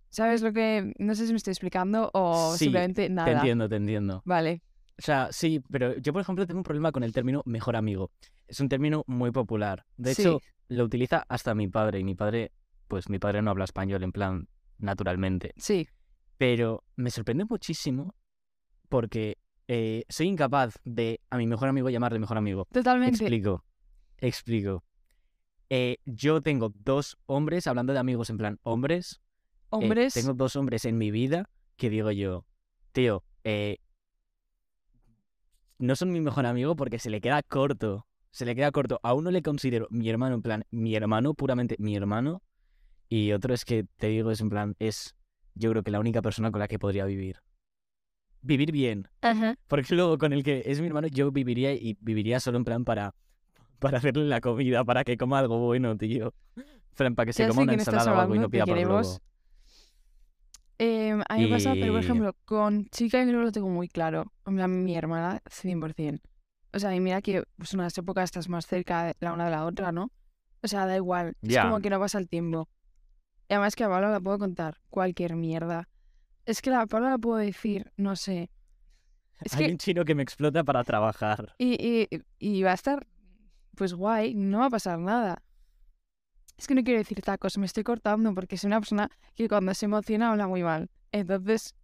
[0.10, 0.94] ¿Sabes lo que...?
[1.00, 3.32] No sé si me estoy explicando o Sí, simplemente Te nada.
[3.32, 4.22] entiendo, te entiendo.
[4.26, 4.62] Vale,
[5.00, 8.12] O sea, sí, pero yo, por ejemplo, tengo un problema con el término mejor amigo.
[8.48, 9.86] Es un término muy popular.
[9.98, 10.22] De Sí.
[10.24, 12.00] hecho, lo utiliza hasta mi padre.
[12.00, 12.52] Y mi padre,
[12.88, 14.48] pues mi padre no habla español en plan
[14.82, 15.54] naturalmente.
[15.58, 15.88] sí,
[16.38, 18.16] Pero me sorprende muchísimo
[18.90, 22.68] porque eh, soy incapaz de a mi mejor amigo llamarle mejor amigo.
[22.72, 23.16] totalmente.
[23.16, 23.64] Explico.
[24.18, 24.84] Explico.
[25.70, 29.22] Eh, yo tengo dos hombres, hablando de amigos en plan hombres.
[29.22, 32.46] eh, Hombres, tengo dos hombres en mi vida que digo yo,
[32.92, 33.78] tío, eh,
[35.80, 38.06] no son mi mejor amigo porque se le queda corto.
[38.30, 39.00] Se le queda corto.
[39.04, 42.42] A uno le considero mi hermano, en plan, mi hermano, puramente mi hermano.
[43.12, 45.18] Y otro es que te digo, es en plan, es
[45.54, 47.42] yo creo que la única persona con la que podría vivir.
[48.42, 49.10] Vivir bien.
[49.22, 49.58] Ajá.
[49.68, 52.86] Porque luego con el que es mi hermano yo viviría y viviría solo en plan
[52.86, 53.14] para,
[53.80, 56.34] para hacerle la comida, para que coma algo bueno, tío.
[56.56, 56.64] En
[56.96, 59.20] plan, para que se coma una ensalada o algo y no pida por globo.
[60.78, 63.70] Em, a mí me pasa, pero por ejemplo, con chica yo creo que lo tengo
[63.70, 64.32] muy claro.
[64.46, 66.22] En mi hermana, 100%.
[66.72, 69.52] O sea, y mira que pues unas épocas estás más cerca de la una de
[69.52, 70.12] la otra, ¿no?
[70.64, 71.36] O sea, da igual.
[71.42, 72.70] Es como que no pasa el tiempo.
[73.52, 75.90] Y además que a Pablo la puedo contar cualquier mierda.
[76.46, 78.50] Es que la palabra la puedo decir, no sé.
[79.42, 81.54] Es Hay que, un chino que me explota para trabajar.
[81.58, 83.06] y, y, y va a estar,
[83.76, 85.44] pues guay, no va a pasar nada.
[86.58, 89.74] Es que no quiero decir tacos, me estoy cortando porque soy una persona que cuando
[89.74, 90.90] se emociona habla muy mal.
[91.12, 91.76] Entonces,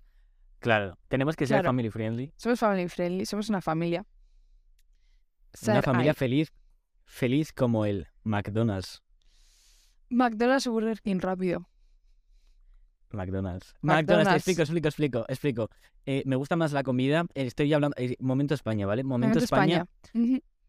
[0.60, 2.32] Claro, tenemos que ser family friendly.
[2.38, 4.06] somos family friendly, somos una familia.
[5.68, 6.54] Una familia feliz,
[7.04, 9.04] feliz como el McDonald's.
[10.10, 11.68] McDonald's o Burger King rápido.
[13.12, 13.74] McDonald's.
[13.82, 15.70] McDonald's, explico, explico, explico, explico.
[16.06, 17.26] Eh, me gusta más la comida.
[17.36, 17.96] eh, Estoy hablando.
[17.98, 19.04] eh, momento España, ¿vale?
[19.04, 19.86] Momento, Momento España.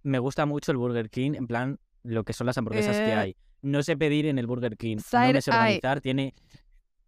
[0.02, 3.36] Me gusta mucho el Burger King, en plan, lo que son las hamburguesas que hay.
[3.62, 4.98] No sé pedir en el Burger King.
[5.12, 5.58] No me sé eye.
[5.58, 6.00] organizar.
[6.00, 6.34] Tiene.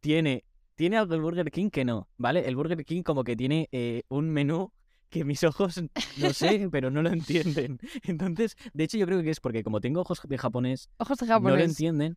[0.00, 0.44] Tiene.
[0.74, 2.48] Tiene algo el Burger King que no, ¿vale?
[2.48, 3.68] El Burger King como que tiene
[4.08, 4.72] un menú
[5.10, 5.82] que mis ojos
[6.18, 7.78] no sé, pero no lo entienden.
[8.04, 11.26] Entonces, de hecho yo creo que es porque como tengo ojos de japonés, Ojos de
[11.26, 12.16] no lo entienden.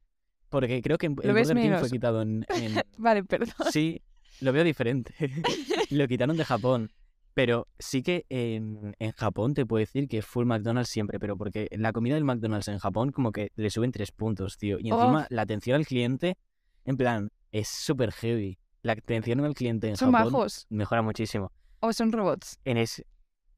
[0.50, 3.50] Porque creo que el Burger King fue quitado en- en, Vale, perdón.
[3.72, 4.02] Sí,
[4.40, 5.14] lo veo diferente.
[5.90, 6.92] lo quitaron de Japón.
[7.34, 11.68] Pero sí que en, en Japón te puedo decir que full McDonald's siempre, pero porque
[11.72, 14.78] la comida del McDonald's en Japón como que le suben tres puntos, tío.
[14.80, 15.00] Y Oh.
[15.02, 16.38] encima la atención al cliente,
[16.86, 18.60] en plan, es súper heavy.
[18.84, 21.52] La atención al cliente en Son Japón bajos mejora muchísimo.
[21.86, 22.58] O son robots.
[22.66, 23.04] En es...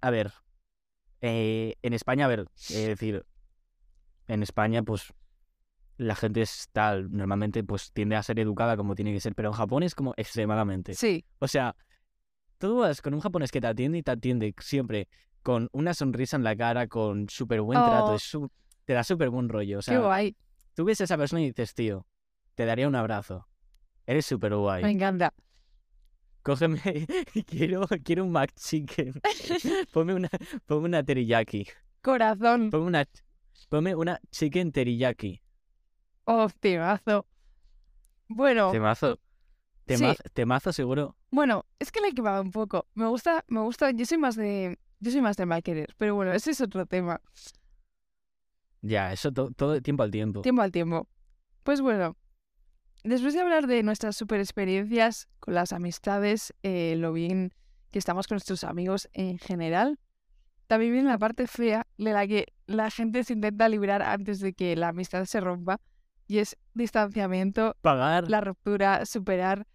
[0.02, 0.34] A ver,
[1.22, 3.26] eh, en España, a ver, es decir,
[4.28, 5.14] en España, pues
[5.98, 9.50] la gente es tal, normalmente pues tiende a ser educada como tiene que ser, pero
[9.50, 10.94] en Japón es como extremadamente.
[10.94, 11.76] Sí, O sea,
[12.58, 15.08] tú vas con un japonés que te atiende y te atiende siempre
[15.42, 18.16] con una sonrisa en la cara, con súper buen trato, Oh.
[18.16, 18.52] es su-
[18.86, 19.80] te da súper buen rollo.
[19.80, 20.36] O qué guay.
[20.74, 22.06] tú ves a esa persona y dices, tío,
[22.56, 23.48] te daría un abrazo.
[24.06, 24.84] Eres súper Me guay.
[24.92, 25.34] encanta.
[26.46, 26.80] Cógeme,
[27.48, 29.14] quiero, quiero un McChicken.
[29.92, 30.30] ponme una,
[30.68, 31.66] ponme una teriyaki.
[32.04, 32.70] Corazón.
[32.70, 33.06] Ponme una,
[33.68, 35.42] ponme una chicken teriyaki.
[36.26, 37.26] Oh, temazo.
[38.28, 39.16] Bueno, Temazo.
[39.16, 39.22] Sí.
[39.86, 41.16] Temazo, temazo seguro.
[41.32, 42.86] bueno, es que le he quemado un poco.
[42.94, 46.52] Me gusta, me gusta, yo soy más de, yo soy más de pero bueno, ese
[46.52, 47.22] es otro tema.
[48.82, 50.42] Ya, eso to- todo tiempo al tiempo.
[50.42, 51.08] Tiempo al tiempo.
[51.64, 52.16] Pues bueno,
[53.06, 57.54] después de hablar de nuestras super experiencias con las amistades, eh, lo bien
[57.92, 60.00] que estamos con nuestros amigos en general,
[60.68, 64.54] también viene la parte fea de la que la gente se intenta librar antes de
[64.54, 65.80] que la amistad se rompa,
[66.28, 68.30] y es distanciamiento, Pagar.
[68.30, 69.68] la ruptura, superar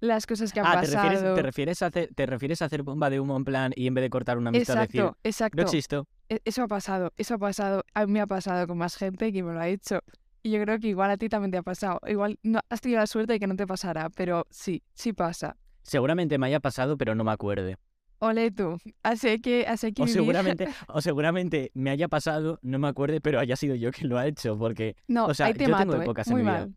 [0.00, 1.34] las cosas que han Ah, ¿te refieres, pasado.
[1.34, 3.94] te, refieres a hacer, ¿te refieres a hacer bomba de humo en plan y en
[3.94, 5.56] vez de cortar una amistad decir, Exacto, exacto.
[5.56, 6.06] no existo?
[6.28, 9.32] E- Eso ha pasado, eso ha pasado, a mí me ha pasado con más gente
[9.32, 9.98] que me lo ha hecho.
[10.42, 12.00] Y yo creo que igual a ti también te ha pasado.
[12.06, 15.56] Igual no has tenido la suerte de que no te pasara, pero sí, sí pasa.
[15.82, 17.76] Seguramente me haya pasado, pero no me acuerde.
[18.20, 22.78] Ole tú, así que, así que O vivir- seguramente, o seguramente me haya pasado, no
[22.80, 25.54] me acuerde, pero haya sido yo quien lo ha hecho, porque No, o sea, ahí
[25.54, 26.04] te yo mato, tengo ¿eh?
[26.04, 26.68] épocas en Muy mi vida.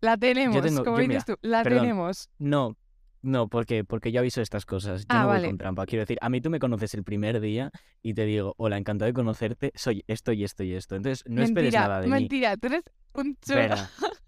[0.00, 1.80] La tenemos, tengo- como yo, dices mira, tú, la perdón.
[1.82, 2.28] tenemos.
[2.38, 2.76] no,
[3.22, 5.02] no, porque, porque yo aviso estas cosas.
[5.02, 5.48] Yo Ah, no voy vale.
[5.48, 5.84] con trampa.
[5.86, 7.70] Quiero decir, a mí tú me conoces el primer día
[8.02, 10.96] y te digo, hola, encantado de conocerte, soy esto y esto y esto.
[10.96, 12.12] Entonces, no esperes mentira, nada de mí.
[12.14, 12.82] mentira, tú eres
[13.14, 13.60] un chulo.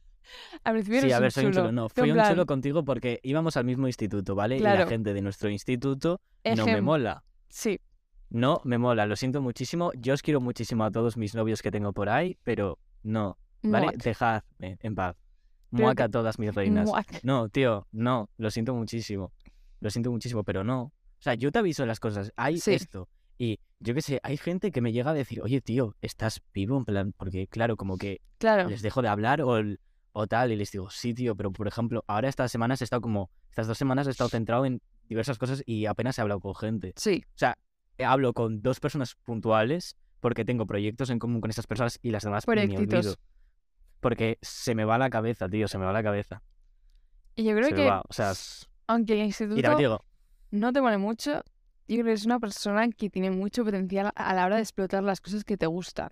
[0.64, 1.73] Al principio Sí, eres a un ver, soy un chulo.
[1.73, 4.57] No, fui un plan, chulo contigo porque íbamos al mismo instituto, ¿vale?
[4.57, 6.21] Y la gente de nuestro instituto
[6.57, 7.25] no me mola.
[7.49, 7.81] Sí,
[8.31, 9.92] No me mola, lo siento muchísimo.
[9.95, 13.87] Yo os quiero muchísimo a todos mis novios que tengo por ahí, pero no, ¿vale?
[13.87, 15.16] muac, Dejadme en paz.
[15.71, 16.87] Muaca a todas mis reinas.
[16.87, 17.21] muac.
[17.25, 19.33] No, tío, no, lo siento muchísimo.
[19.81, 20.83] Lo siento muchísimo, pero no.
[20.85, 22.33] O sea, yo te aviso las cosas.
[22.37, 22.75] Hay Sí.
[22.75, 23.09] esto.
[23.38, 26.77] Y yo qué sé, hay gente que me llega a decir, oye, tío, ¿estás vivo?
[26.79, 29.81] En plan, porque claro, como que Claro, les dejo de hablar o, el-
[30.12, 33.01] o tal, y les digo, sí, tío, pero por ejemplo, ahora estas semanas he estado
[33.03, 36.55] como, estas dos semanas he estado centrado en diversas cosas y apenas he hablado con
[36.55, 36.92] gente.
[36.97, 37.57] sí, O sea,
[38.05, 42.23] hablo con dos personas puntuales porque tengo proyectos en común con esas personas y las
[42.25, 43.16] demás me olvido.
[44.01, 46.42] Porque se me va la cabeza, tío, se me va la cabeza.
[47.37, 48.03] Y yo creo se me que, va.
[48.09, 48.33] O sea,
[48.88, 50.05] aunque el instituto digo,
[50.51, 51.42] no te vale mucho,
[51.92, 55.02] yo creo que es una persona que tiene mucho potencial a la hora de explotar
[55.02, 56.09] las cosas que te gustan.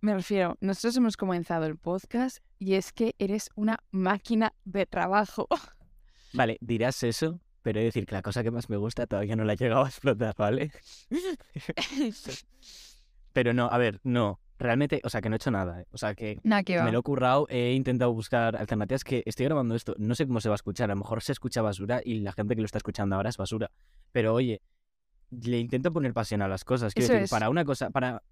[0.00, 5.46] Me refiero, nosotros hemos comenzado el podcast y es que eres una máquina de trabajo.
[6.34, 9.36] vale, dirás eso, pero he de decir que la cosa que más me gusta todavía
[9.36, 10.72] no la he llegado a explotar, ¿vale?
[13.32, 14.40] pero no, a ver, no.
[14.62, 15.80] Realmente, o sea, que no he hecho nada.
[15.80, 15.86] ¿eh?
[15.90, 16.38] O sea, que
[16.78, 16.84] va.
[16.84, 19.94] me lo he currado, he intentado buscar alternativas que estoy grabando esto.
[19.98, 20.90] No sé cómo se va a escuchar.
[20.90, 23.36] A lo mejor se escucha basura y la gente que lo está escuchando ahora es
[23.36, 23.70] basura.
[24.12, 24.62] Pero oye,
[25.30, 26.94] le intento poner pasión a las cosas.
[26.94, 27.30] Quiero Eso decir, es.
[27.30, 28.22] para una cosa, para.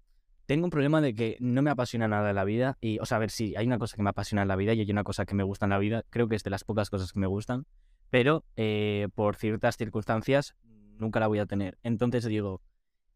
[0.45, 2.77] Tengo un problema de que no me apasiona nada en la vida.
[2.81, 4.73] Y, o sea, a ver, sí, hay una cosa que me apasiona en la vida
[4.73, 6.03] y hay una cosa que me gusta en la vida.
[6.09, 7.65] Creo que es de las pocas cosas que me gustan.
[8.09, 10.55] Pero eh, por ciertas circunstancias
[10.97, 11.77] nunca la voy a tener.
[11.83, 12.61] Entonces digo,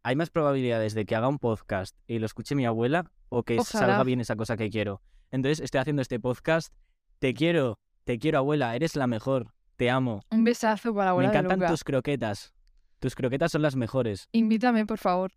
[0.06, 3.58] hay más probabilidades de que haga un podcast y lo escuche mi abuela o que
[3.58, 3.88] Ojalá.
[3.88, 5.02] salga bien esa cosa que quiero.
[5.32, 6.72] Entonces estoy haciendo este podcast.
[7.18, 9.48] Te quiero, te quiero abuela, eres la mejor.
[9.78, 10.22] Te amo.
[10.30, 12.54] Un besazo para la Me abuela de encantan tus croquetas.
[13.00, 14.30] Tus croquetas son las mejores.
[14.32, 15.32] Invítame, por favor.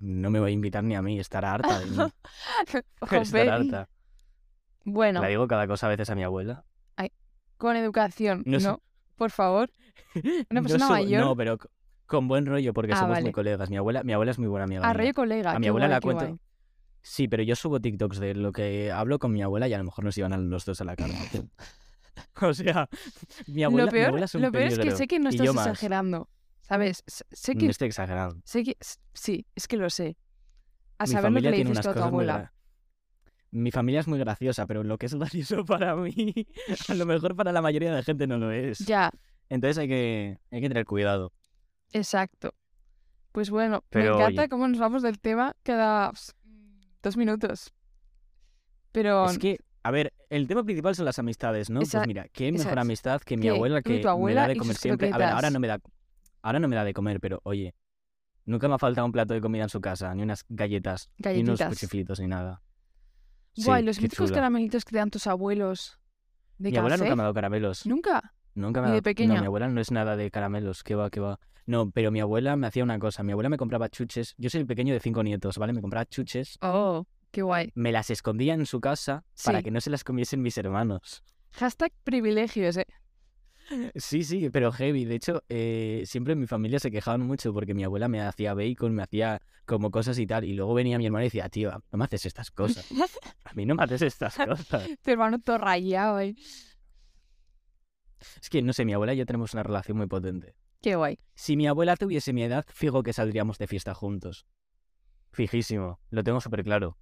[0.00, 1.96] No me voy a invitar ni a mí, estará harta de mí.
[3.20, 3.88] Estará harta.
[4.84, 6.64] Bueno, La digo cada cosa a veces a mi abuela.
[7.58, 8.80] con educación, No
[9.16, 9.70] Por favor.
[10.50, 11.20] Una No persona so- mayor.
[11.20, 11.58] No, pero
[12.06, 13.22] con buen rollo, porque Ah, somos vale.
[13.22, 13.70] muy colegas.
[13.70, 14.82] Mi abuela, mi abuela es muy buena amiga.
[14.82, 14.92] A mía.
[15.02, 15.52] rollo colega.
[15.52, 16.24] A mi abuela guay, la cuento.
[16.26, 16.38] guay.
[17.02, 19.84] Sí, pero yo subo TikToks de lo que hablo con mi abuela y a lo
[19.84, 21.14] mejor nos iban a los dos a la cara.
[22.42, 22.88] o sea,
[23.46, 25.30] mi abuela, lo mi peor, abuela es un lo peor es que sé que no
[25.30, 26.28] estás exagerando.
[26.60, 27.02] ¿Sabes?
[27.06, 28.40] Sé No que, estoy exagerando.
[28.44, 28.76] sé que.
[29.14, 30.16] Sí, es que lo sé.
[30.98, 32.52] A Mi saber lo que le dices tú a tu abuela.
[33.50, 36.32] Mi familia es muy graciosa, pero lo que es gracioso para mí,
[36.88, 38.78] a lo mejor para la mayoría de gente no lo es.
[38.78, 39.10] Ya,
[39.48, 41.32] Entonces hay que, hay que tener cuidado.
[41.92, 42.54] Exacto.
[43.32, 44.48] Pues bueno, Pero, me encanta oye.
[44.48, 46.12] cómo nos vamos del tema cada
[47.02, 47.72] dos minutos.
[48.92, 51.80] Pero Es que, a ver, el tema principal son las amistades, ¿no?
[51.80, 52.78] Esa- pues mira, qué mejor es.
[52.78, 55.08] amistad que mi abuela que abuela me da de comer siempre.
[55.08, 55.52] A ver, ahora croquetas.
[55.54, 55.80] no me da,
[56.42, 57.74] ahora no me da de comer, pero oye,
[58.44, 61.40] nunca me ha faltado un plato de comida en su casa, ni unas galletas, ni
[61.40, 62.62] unos cuchiflitos, ni nada.
[63.64, 64.36] guay, Sí, los qué míticos chula.
[64.36, 65.98] caramelitos que te dan tus abuelos
[66.58, 67.86] de Mi abuela nunca me ha dado caramelos.
[67.86, 68.34] ¿Nunca?
[68.54, 69.34] Nunca me ¿Ni ha de dado- pequeña?
[69.36, 71.38] No, mi abuela no es nada de caramelos, que va, que va.
[71.66, 73.22] No, pero mi abuela me hacía una cosa.
[73.22, 74.34] Mi abuela me compraba chuches.
[74.38, 75.72] Yo soy el pequeño de cinco nietos, ¿vale?
[75.72, 77.70] Me compraba chuches, Oh, qué guay.
[77.74, 81.22] me las escondía en su casa para que no se las comiesen mis hermanos.
[81.52, 82.86] Hashtag privilegios, eh.
[83.94, 85.04] Sí, sí, pero heavy.
[85.04, 88.54] De hecho, eh, siempre en mi familia se quejaban mucho porque mi abuela me hacía
[88.54, 90.44] bacon, me hacía como cosas y tal.
[90.44, 92.84] Y luego venía mi hermana y decía, tío, no me haces estas cosas.
[93.44, 94.88] A mí no me haces estas cosas.
[95.02, 96.34] Tu hermano todo rayado, eh.
[98.40, 100.54] Es que, no sé, mi abuela y yo tenemos una relación muy potente.
[100.82, 101.18] Qué guay.
[101.34, 104.46] Si mi abuela tuviese mi edad, fijo que saldríamos de fiesta juntos.
[105.32, 106.98] Fijísimo, lo tengo súper claro.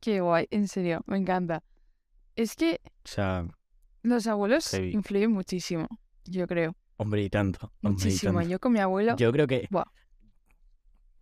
[0.00, 1.62] Qué guay, en serio, me encanta.
[2.36, 3.46] Es que O sea,
[4.02, 4.92] los abuelos Heavy.
[4.92, 5.88] influyen muchísimo,
[6.24, 6.76] yo creo.
[6.96, 7.72] hombre y tanto.
[7.82, 8.34] Hombre y Muchísimo.
[8.34, 8.48] tanto.
[8.50, 9.66] Yo con mi abuelo, Yo creo que...
[9.70, 9.84] Buah.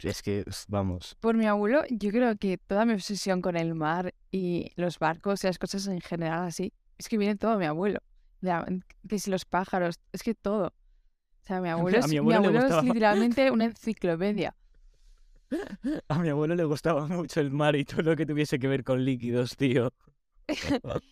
[0.01, 1.17] Es que, vamos.
[1.21, 5.43] por mi abuelo, yo creo que toda mi obsesión con el mar y los barcos
[5.43, 7.99] y las cosas en general así, es que viene todo de mi abuelo.
[8.41, 8.65] Ya,
[9.09, 10.73] que si los pájaros, es que todo.
[11.49, 12.83] Sea, mi abuelo, es, mi mi abuelo le abuelo es gustaba.
[12.83, 14.55] literalmente una enciclopedia.
[16.09, 18.85] A mi abuelo le gustaba mucho el mar y todo lo que tuviese que ver
[18.85, 19.93] con líquidos, tío.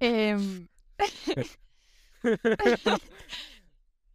[0.00, 0.68] Em,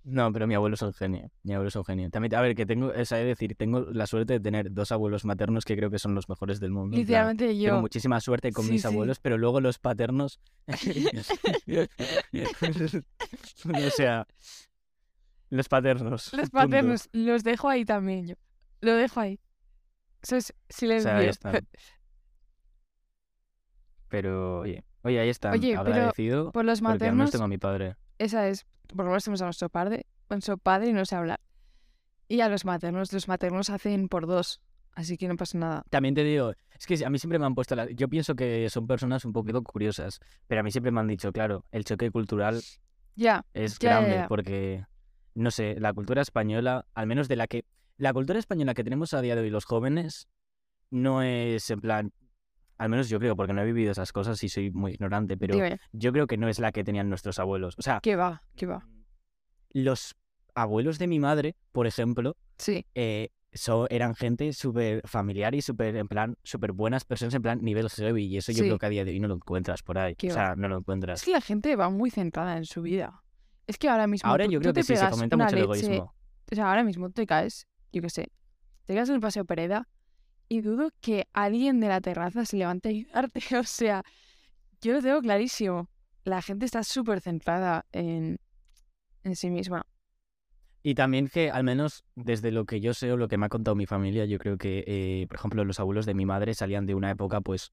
[0.04, 1.30] No, pero mi abuelo es un genio.
[1.44, 2.10] Mi abuelo es un genio.
[2.10, 5.64] También, a ver, que tengo, es decir, tengo la suerte de tener dos abuelos maternos
[5.64, 6.98] que creo que son los mejores del mundo.
[6.98, 7.82] literalmente Tengo yo.
[7.82, 8.88] muchísima suerte con Sí, mis sí.
[8.88, 10.40] abuelos, pero luego los paternos.
[13.74, 14.26] o sea,
[15.52, 16.34] los paternos.
[16.34, 16.52] Los punto.
[16.52, 18.36] paternos, los dejo ahí también yo.
[18.82, 19.40] Lo dejo ahí.
[20.24, 21.10] Eso es O silencio.
[21.10, 21.68] sea, ahí están.
[24.08, 25.54] Pero, oye, oye, ahí están.
[25.54, 27.96] Oye, pero agradecido Por los porque al menos maternos, tengo a mi padre.
[28.18, 31.40] esa es, por lo menos tenemos a nuestro padre, nuestro padre y no sé hablar.
[32.28, 34.62] Y a los maternos, los maternos hacen por dos,
[34.94, 35.84] así que no pasa nada.
[35.90, 37.90] También te digo, es que a mí siempre me han puesto la...
[37.92, 41.32] Yo pienso que son personas un poquito curiosas, pero a mí siempre me han dicho,
[41.32, 42.62] claro, el choque cultural
[43.16, 44.28] Ya, es ya, grande ya.
[44.28, 44.86] porque,
[45.36, 47.65] no sé, la cultura española, al menos de la que...
[47.98, 50.28] La cultura española que tenemos a día de hoy los jóvenes
[50.89, 52.13] no es en plan...
[52.78, 55.54] Al menos yo creo, porque no he vivido esas cosas y soy muy ignorante, pero
[55.54, 57.76] dime, yo creo que no es la que tenían nuestros abuelos.
[57.78, 58.41] O sea, ¿qué va?
[58.56, 58.88] ¿Qué va?
[59.70, 60.15] los
[60.56, 65.96] abuelos de mi madre, por ejemplo, Sí, eh, so- eran gente súper familiar y súper,
[65.96, 68.26] en plan, súper buenas personas, en plan, nivel heavy.
[68.26, 70.15] Y eso yo creo que a día de hoy no lo encuentras por ahí.
[70.15, 71.20] Qué O sea, no lo encuentras.
[71.22, 73.24] es que la gente va muy centrada en su vida.
[73.72, 75.46] Es que ahora mismo Ahora tú, yo creo te que sí, se pegas fomenta una
[75.46, 76.14] mucho el leche- egoísmo.
[76.52, 78.28] O sea, ahora mismo te caes, yo qué sé,
[78.86, 79.88] te caes en el paseo Pereda
[80.50, 83.40] y dudo que alguien de la terraza se levante a ayudarte.
[83.60, 84.04] O sea,
[84.82, 85.88] yo lo tengo clarísimo.
[86.26, 88.40] La gente está súper centrada en,
[89.24, 89.86] en sí misma.
[90.84, 93.50] Y también que, al menos desde lo que yo sé o lo que me ha
[93.50, 96.86] contado mi familia, yo creo que, eh, por ejemplo, los abuelos de mi madre salían
[96.86, 97.72] de una época, pues,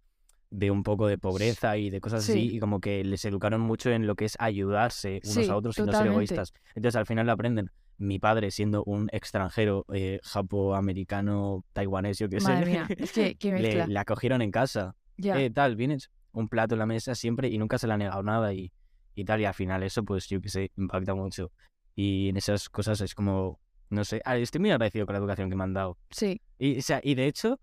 [0.51, 2.33] de un poco de pobreza y de cosas Sí.
[2.33, 5.57] así, y como que les educaron mucho en lo que es ayudarse unos Sí, a
[5.57, 6.13] otros y no ser totalmente.
[6.15, 6.53] egoístas.
[6.75, 7.71] Entonces, al final lo aprenden.
[7.99, 13.35] Mi padre, siendo un extranjero, eh, japo-americano, taiwanés, yo qué sé, Madre mía, es que
[13.37, 13.87] qué le, mezcla.
[13.87, 14.95] le acogieron en casa.
[15.17, 17.97] Ya, Eh, tal, vienes un plato en la mesa siempre y nunca se le ha
[17.97, 18.73] negado nada y,
[19.15, 19.41] y tal.
[19.41, 21.51] Y al final eso, pues yo qué sé, impacta mucho.
[21.97, 23.59] Y en esas cosas es como,
[23.91, 25.99] no sé, ah, estoy muy agradecido con la educación que me han dado.
[26.11, 27.59] sí, Y, o sea, y de hecho,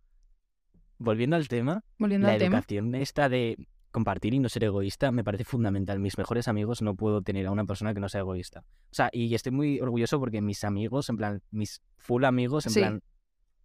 [0.97, 2.57] volviendo al tema, volviendo la al tema.
[2.57, 3.57] educación esta de
[3.91, 5.99] compartir y no ser egoísta me parece fundamental.
[5.99, 8.63] Mis mejores amigos no puedo tener a una persona que no sea egoísta.
[8.91, 12.71] O sea, y estoy muy orgulloso porque mis amigos, en plan, mis full amigos, en
[12.73, 12.79] Sí.
[12.81, 13.01] plan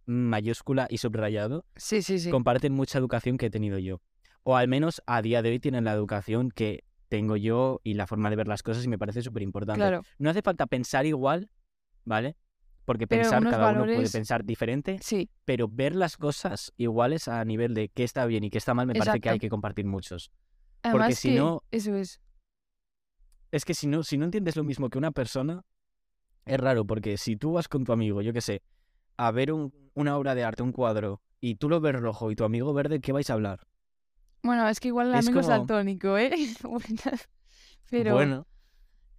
[0.05, 2.29] mayúscula y subrayado, Sí, sí, sí.
[2.31, 4.01] comparten mucha educación que he tenido yo.
[4.43, 8.07] O al menos a día de hoy tienen la educación que tengo yo y la
[8.07, 9.79] forma de ver las cosas y me parece súper importante.
[9.79, 11.49] Claro, No hace falta pensar igual,
[12.05, 12.35] ¿vale?
[12.91, 17.45] Porque Pero pensar, cada uno puede pensar diferente, sí, pero ver las cosas iguales a
[17.45, 19.85] nivel de qué está bien y qué está mal, me parece que hay que compartir
[19.85, 20.29] muchos.
[20.83, 22.19] además si que no- eso es,
[23.49, 25.61] Es que si no, si no entiendes lo mismo que una persona,
[26.45, 28.61] es raro, porque si tú vas con tu amigo, yo qué sé,
[29.15, 32.35] a ver un- una obra de arte, un cuadro, y tú lo ves rojo y
[32.35, 33.61] tu amigo verde, ¿qué vais a hablar?
[34.43, 36.31] bueno, es que igual el amigo es como- daltónico, ¿eh?
[37.89, 38.47] pero, Bueno,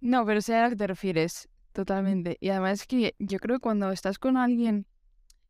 [0.01, 2.37] no, pero sé a lo que te refieres, totalmente.
[2.39, 4.87] Y además es que yo creo que cuando estás con alguien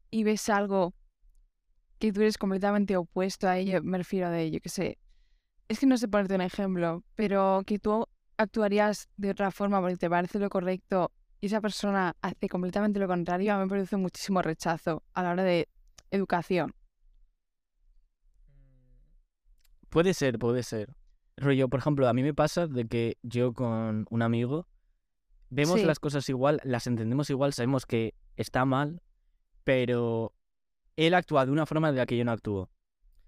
[0.09, 0.93] y ves algo
[1.99, 4.97] que tú eres completamente opuesto a ello, me refiero de ello, que sé,
[5.69, 8.07] es que no sé ponerte un ejemplo, pero que tú
[8.37, 13.07] actuarías de otra forma porque te parece lo correcto y esa persona hace completamente lo
[13.07, 15.69] contrario, a mí me produce muchísimo rechazo a la hora de
[16.11, 16.73] educación.
[19.93, 20.95] puede ser, puede ser.
[21.37, 24.67] Rollo, por ejemplo, a mí me pasa de que yo con un amigo
[25.53, 25.85] vemos Sí.
[25.85, 29.01] las cosas igual, las entendemos igual, sabemos que está mal,
[29.63, 30.33] pero
[30.95, 32.69] él actúa de una forma de la que yo no actúo.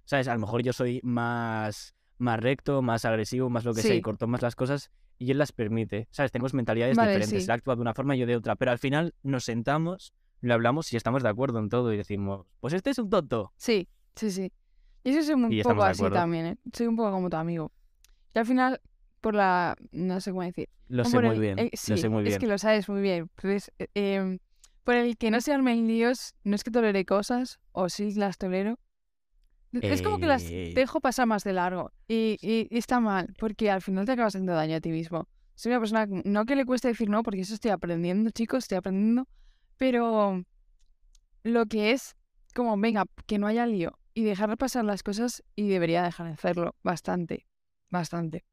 [0.06, 0.28] ¿Sabes?
[0.28, 3.98] A lo mejor yo soy más, más recto, más agresivo, más lo que sea, y
[3.98, 4.02] Sí.
[4.02, 6.08] corto más las cosas y él las permite.
[6.12, 6.32] ¿Sabes?
[6.32, 7.44] Tenemos mentalidades Vale, diferentes.
[7.44, 7.46] sí.
[7.46, 10.54] Él actúa de una forma y yo de otra, pero al final nos sentamos, lo
[10.54, 13.52] hablamos y estamos de acuerdo en todo y decimos, pues este es un tonto.
[13.58, 14.52] Sí, sí, sí.
[15.04, 16.58] Y eso soy un Y poco así también, ¿eh?
[16.74, 17.72] Soy un poco como tu amigo.
[18.36, 18.82] Y al final,
[19.26, 19.76] por la...
[19.92, 20.70] no sé cómo decir.
[20.88, 22.40] Lo sé muy el- bien, eh, lo sí, sé muy es bien.
[22.42, 23.28] que lo sabes muy bien.
[23.42, 24.38] Pues, eh,
[24.84, 28.38] por el que no se armen líos, no es que tolere cosas, o sí las
[28.38, 28.78] tolero.
[29.72, 30.74] Es como que las Eh.
[30.76, 31.92] dejo pasar más de largo.
[32.08, 35.28] Y, y- y está mal, porque al final te acabas haciendo daño a ti mismo.
[35.56, 38.78] Soy una persona, no que le cueste decir no, porque eso estoy aprendiendo, chicos, estoy
[38.78, 39.28] aprendiendo.
[39.78, 40.44] Pero
[41.42, 42.16] lo que es
[42.54, 43.98] como, venga, que no haya lío.
[44.14, 46.76] Y dejar pasar las cosas y debería dejar de hacerlo.
[46.84, 47.48] Bastante,
[47.90, 48.46] bastante.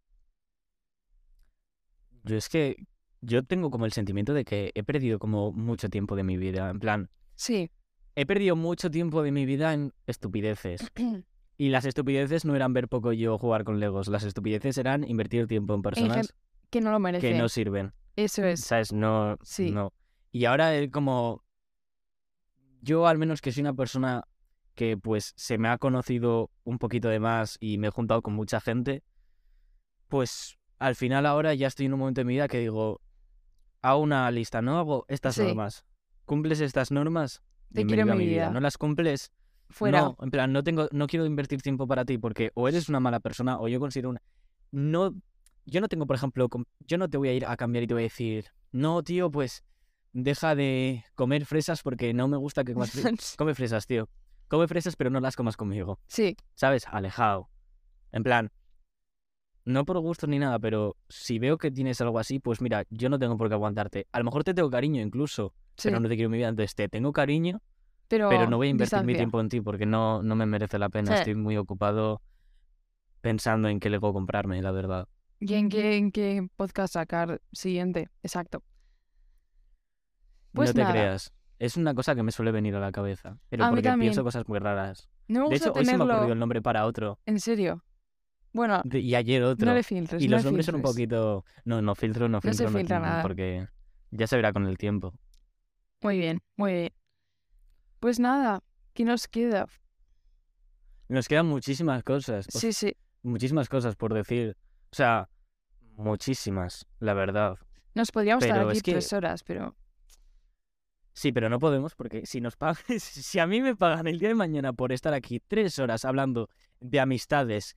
[2.24, 2.76] Yo es que
[3.20, 6.70] yo tengo como el sentimiento de que he perdido como mucho tiempo de mi vida.
[6.70, 7.70] En plan, Sí.
[8.14, 10.80] he perdido mucho tiempo de mi vida en estupideces.
[11.58, 14.08] Y las estupideces no eran ver poco yo jugar con Legos.
[14.08, 16.34] Las estupideces eran invertir tiempo en personas
[16.70, 17.28] que no lo merece.
[17.30, 17.92] que no sirven.
[18.16, 18.60] Eso es.
[18.64, 18.92] ¿Sabes?
[18.92, 19.70] No, Sí.
[19.70, 19.92] no.
[20.32, 21.44] Y ahora es como...
[22.80, 24.24] Yo al menos que soy una persona
[24.74, 28.34] que pues se me ha conocido un poquito de más y me he juntado con
[28.34, 29.04] mucha gente,
[30.08, 33.00] pues al final ahora ya estoy en un momento de mi vida que digo,
[33.82, 35.42] hago una lista, no hago estas Sí.
[35.42, 35.84] normas.
[36.24, 37.42] ¿Cumples estas normas?
[37.72, 38.44] Te quiero mi vida.
[38.46, 38.50] vida.
[38.50, 39.32] ¿No las cumples?
[39.70, 40.00] Fuera.
[40.02, 43.00] No, en plan, no tengo, no quiero invertir tiempo para ti porque o eres una
[43.00, 44.20] mala persona o yo considero una.
[44.70, 45.14] No,
[45.64, 46.48] yo no tengo, por ejemplo,
[46.80, 49.30] yo no te voy a ir a cambiar y te voy a decir, no, tío,
[49.30, 49.64] pues
[50.12, 53.34] deja de comer fresas porque no me gusta que comas fresas.
[53.38, 54.08] Come fresas, tío.
[54.48, 55.98] Come fresas, pero no las comas conmigo.
[56.06, 56.86] sí, ¿Sabes?
[56.88, 57.48] Alejado.
[58.12, 58.50] En plan,
[59.64, 63.08] no por gusto ni nada, pero si veo que tienes algo así, pues mira, yo
[63.08, 64.06] no tengo por qué aguantarte.
[64.12, 65.88] A lo mejor te tengo cariño incluso, sí.
[65.88, 66.48] pero no te quiero en mi vida.
[66.48, 67.60] Entonces te tengo cariño,
[68.08, 70.78] pero, pero no voy a invertir mi tiempo en ti porque no, no me merece
[70.78, 71.12] la pena.
[71.12, 71.18] Sí.
[71.18, 72.22] Estoy muy ocupado
[73.20, 75.08] pensando en qué Lego comprarme, la verdad.
[75.40, 78.08] ¿Y en qué, en qué podcast sacar siguiente?
[78.22, 78.62] Exacto.
[80.52, 80.92] Pues no te nada.
[80.92, 81.32] creas.
[81.58, 83.38] Es una cosa que me suele venir a la cabeza.
[83.48, 85.08] Pero A porque pienso cosas muy raras.
[85.28, 87.18] No me De hecho, hoy se me ha tenerlo ocurrido el nombre para otro.
[87.26, 87.82] en serio.
[88.52, 89.66] Bueno, y ayer otro.
[89.66, 90.22] no le filtres.
[90.22, 91.44] y los nombres son un poquito.
[91.64, 92.70] No, no filtro, no se filtro.
[92.70, 93.22] no- filtra no, nada.
[93.22, 93.66] Porque
[94.10, 95.14] ya se verá con el tiempo.
[96.02, 96.92] Muy bien, muy bien.
[98.00, 98.62] Pues nada,
[98.92, 99.66] ¿qué nos queda?
[101.08, 102.46] Nos quedan muchísimas cosas.
[102.48, 102.96] Sí, sí.
[103.22, 104.56] Muchísimas cosas por decir.
[104.90, 105.28] O sea,
[105.96, 107.56] muchísimas, la verdad.
[107.94, 109.76] Nos podríamos estar Pero aquí es que- tres horas, pero
[111.14, 114.28] Sí, pero no podemos porque si nos pagan, si a mí me pagan el día
[114.30, 116.48] de mañana por estar aquí tres horas hablando
[116.80, 117.76] de amistades,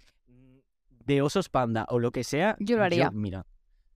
[1.06, 3.12] de osos panda o lo que sea, Yo lo haría.
[3.12, 3.46] mira,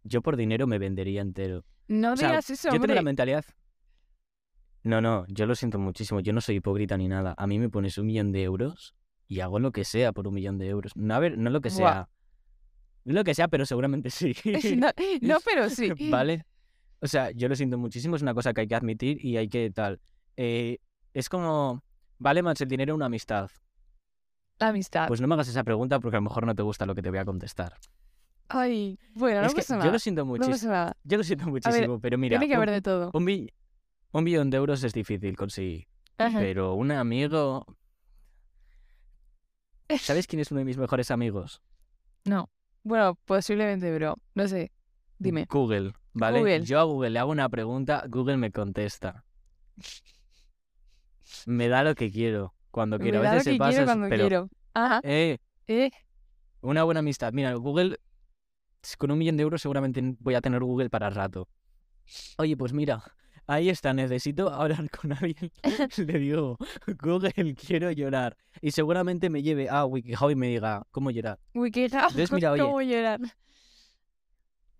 [0.03, 1.65] yo por dinero me vendería entero.
[1.87, 3.45] no O sea, digas eso, yo tengo la mentalidad.
[4.83, 6.21] No, no, yo lo siento muchísimo.
[6.21, 7.35] Yo no soy hipócrita ni nada.
[7.37, 8.95] A mí me pones un millón de euros
[9.27, 10.93] y hago lo que sea por un millón de euros.
[10.95, 12.09] No, a ver, no lo que sea.
[13.03, 14.33] No lo que sea, pero seguramente sí.
[14.77, 14.87] no,
[15.21, 15.91] no, pero sí.
[16.09, 16.45] ¿Vale?
[17.01, 19.49] O sea, yo lo siento muchísimo, es una cosa que hay que admitir y hay
[19.49, 19.99] que tal.
[20.37, 20.79] Eh,
[21.13, 21.83] es como,
[22.17, 23.49] ¿vale más el dinero una amistad?
[24.59, 25.07] La amistad.
[25.07, 27.01] Pues no me hagas esa pregunta porque a lo mejor no te gusta lo que
[27.01, 27.75] te voy a contestar.
[28.49, 29.91] Ay, bueno, no es que pasa yo nada.
[29.91, 30.53] lo siento No muchísimo.
[30.55, 30.97] pasa nada.
[31.03, 33.11] Yo lo siento muchísimo, pero mira, Tiene que un, haber de todo.
[33.13, 33.53] un bi-
[34.11, 35.87] un billón de euros es difícil conseguir.
[36.17, 36.39] Ajá.
[36.39, 37.65] Pero un amigo...
[39.99, 41.61] ¿Sabes quién es uno de mis mejores amigos?
[42.25, 42.49] No.
[42.83, 44.71] Bueno, posiblemente, pero no sé.
[45.19, 45.45] Dime.
[45.49, 46.39] Google, ¿vale?
[46.39, 46.63] Google.
[46.63, 49.23] Yo a Google le hago una pregunta, Google me contesta.
[51.45, 53.19] Me da lo que quiero, cuando Me quiero.
[53.19, 54.49] a veces se pasa, cuando pero quiero.
[54.73, 55.01] Ajá.
[55.03, 55.91] eh, Eh,
[56.61, 57.31] una buena amistad.
[57.33, 57.97] Mira, Google
[58.97, 61.47] con un millón de euros seguramente voy a tener Google para rato.
[62.37, 63.03] Oye, pues mira,
[63.45, 65.51] ahí está, necesito hablar con alguien.
[65.97, 66.57] Le digo,
[67.01, 68.37] Google, quiero llorar.
[68.61, 71.39] Y seguramente me lleve a WikiHow y me diga, ¿cómo llorar?
[71.53, 72.09] WikiHow.
[72.57, 73.19] ¿cómo llorar?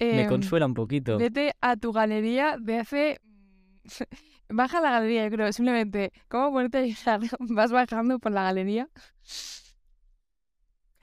[0.01, 1.17] Me Em, consuela un poquito.
[1.17, 3.19] Vete a tu galería de hace...
[4.49, 5.53] Baja la galería, yo creo.
[5.53, 7.21] Simplemente, ¿cómo ponerte a llorar?
[7.39, 8.89] Vas bajando por la galería.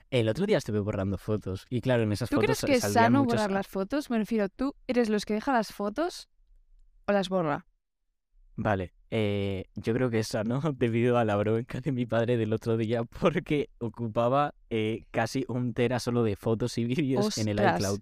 [0.09, 2.93] El otro día estuve borrando fotos y claro, en esas ¿Tú fotos crees que es
[2.93, 4.09] sano borrar las fotos?
[4.09, 6.29] Me refiero, ¿tú eres los que deja las fotos
[7.07, 7.65] o las borra?
[8.55, 12.53] Vale, eh, yo creo que es sano debido a la bronca de mi padre del
[12.53, 17.59] otro día porque ocupaba eh, casi un tera solo de fotos y vídeos en el
[17.59, 17.99] iCloud.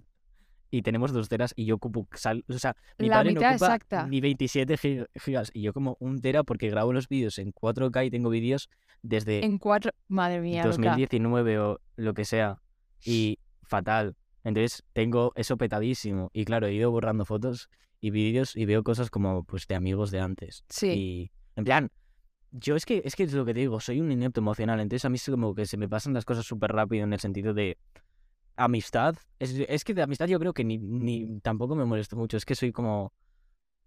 [0.76, 3.52] Y tenemos dos teras y yo ocupo, sal- o sea, mi La padre no mitad
[3.52, 4.08] ocupa exacta.
[4.08, 8.06] ni 27 gi- gigas y yo como un tera porque grabo los vídeos en 4K
[8.08, 8.70] y tengo vídeos
[9.02, 9.92] desde En cuatro...
[10.10, 10.76] Madre mía, Luca.
[10.76, 12.62] 2019 o lo que sea
[13.06, 14.18] y fatal.
[14.44, 17.70] Entonces tengo eso petadísimo y claro, he ido borrando fotos
[18.02, 20.66] y vídeos y veo cosas como pues de amigos de antes.
[20.68, 20.90] Sí.
[20.90, 21.90] Y en plan,
[22.52, 25.06] yo es que es que es lo que te digo, soy un inepto emocional, entonces
[25.06, 27.54] a mí es como que se me pasan las cosas súper rápido en el sentido
[27.54, 27.78] de
[28.56, 29.16] amistad.
[29.40, 32.46] Es, es que de amistad yo creo que ni, ni tampoco me molesto mucho, es
[32.46, 33.14] que soy como,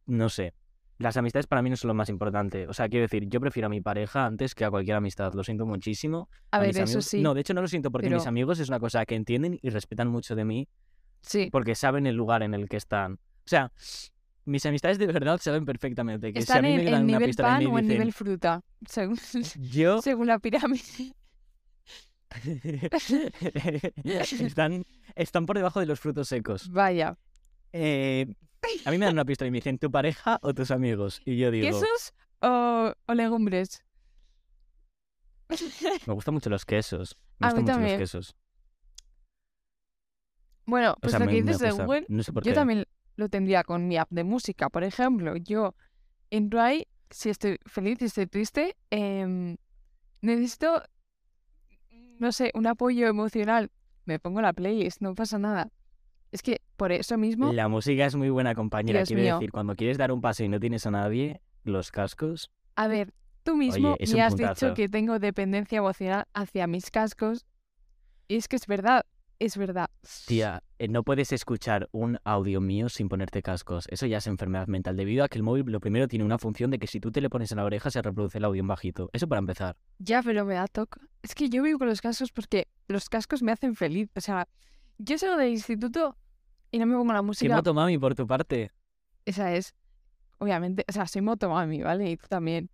[0.06, 0.54] no sé.
[0.98, 2.66] Las amistades para mí no son lo más importante.
[2.66, 5.32] O sea, quiero decir, yo prefiero a mi pareja antes que a cualquier amistad.
[5.32, 6.28] Lo siento muchísimo.
[6.50, 7.22] A ver, eso amigos- sí.
[7.22, 9.70] No, de hecho no lo siento porque mis amigos es una cosa que entienden y
[9.70, 10.68] respetan mucho de mí
[11.20, 11.50] Sí.
[11.52, 13.12] porque saben el lugar en el que están.
[13.14, 13.70] O sea,
[14.44, 17.02] mis amistades de verdad saben perfectamente que si a Están mí me en, dan en
[17.04, 19.18] una nivel pistola pan y o me en nivel dicen, fruta, según,
[19.70, 20.82] yo según la pirámide.
[24.04, 26.70] están, están por debajo de los frutos secos.
[26.70, 27.16] Vaya.
[27.72, 28.26] Eh,
[28.84, 31.20] a mí me dan una pistola y me dicen tu pareja o tus amigos.
[31.24, 33.82] Y yo digo, ¿Quesos o, o legumbres?
[36.06, 37.16] me gustan mucho los quesos.
[37.38, 38.00] Me A gustan mí mucho también.
[38.00, 38.36] los quesos.
[40.66, 41.70] Bueno, O pues sea, lo que dices de.
[41.70, 42.54] Google, No sé por yo qué.
[42.54, 42.84] también
[43.16, 44.68] lo tendría con mi app de música.
[44.68, 45.74] Por ejemplo, yo
[46.30, 49.56] entro ahí, si estoy feliz, si estoy triste, em,
[50.20, 50.82] necesito,
[52.20, 53.70] no sé, un apoyo emocional.
[54.04, 55.70] Me pongo la playlist, no pasa nada.
[56.32, 59.00] Es que por eso mismo, La música es muy buena compañera.
[59.00, 59.34] Dios Quiero mío.
[59.36, 62.50] decir, cuando quieres dar un paso y no tienes a nadie, los cascos.
[62.76, 63.12] a ver,
[63.42, 64.66] tú mismo me has puntazo.
[64.66, 67.46] dicho que tengo dependencia emocional hacia mis cascos.
[68.28, 69.04] Y es que es verdad,
[69.38, 69.88] es verdad.
[70.26, 73.86] Tía, eh, no puedes escuchar un audio mío sin ponerte cascos.
[73.88, 74.96] Eso ya es enfermedad mental.
[74.96, 77.20] Debido a que el móvil lo primero tiene una función de que si tú te
[77.20, 79.10] le pones en la oreja se reproduce el audio en bajito.
[79.12, 79.76] Eso para empezar.
[79.98, 81.00] Ya, pero me da toque.
[81.22, 84.10] Es que yo vivo con los cascos porque los cascos me hacen feliz.
[84.16, 84.48] O sea,
[84.98, 86.16] yo salgo del instituto
[86.70, 87.56] y no me pongo la Qué música.
[87.56, 88.72] moto mami por tu parte.
[89.24, 89.74] Esa es,
[90.38, 92.10] obviamente, o sea, soy motomami, ¿vale?
[92.10, 92.70] Y tú también.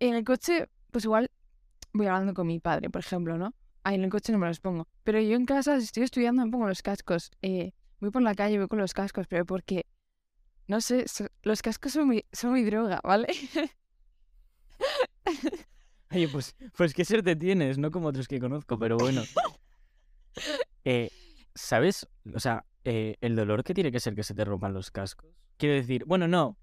[0.00, 1.30] En el coche, pues igual
[1.92, 3.54] voy hablando con mi padre, por ejemplo, ¿no?
[3.82, 4.86] Ahí en el coche no me los pongo.
[5.04, 7.30] Pero yo en casa, si estoy estudiando, me pongo los cascos.
[7.42, 9.86] Eh, voy por la calle, voy con los cascos, pero porque,
[10.68, 13.28] no sé, so- los cascos son mi, son mi droga, ¿vale?
[16.12, 19.22] Oye, pues, pues qué suerte tienes, no como otros que conozco, pero bueno.
[20.84, 21.10] Eh,
[21.54, 22.08] ¿Sabes?
[22.34, 25.28] O sea, eh, el dolor que tiene que ser que se te rompan los cascos.
[25.58, 26.56] Quiero decir, bueno, no.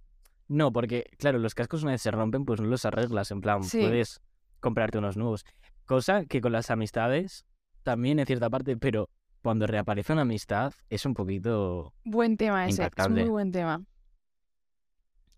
[0.48, 3.30] No, porque, claro, los cascos una vez se rompen, pues no los arreglas.
[3.30, 3.80] En plan, Sí.
[3.82, 4.22] puedes
[4.60, 5.46] comprarte unos nuevos.
[5.88, 7.46] Cosa que con las amistades,
[7.84, 9.10] también en cierta parte, pero
[9.42, 11.94] cuando reaparece una amistad, es un poquito.
[12.04, 13.22] Buen tema ese, es Impactable.
[13.22, 13.86] muy buen tema.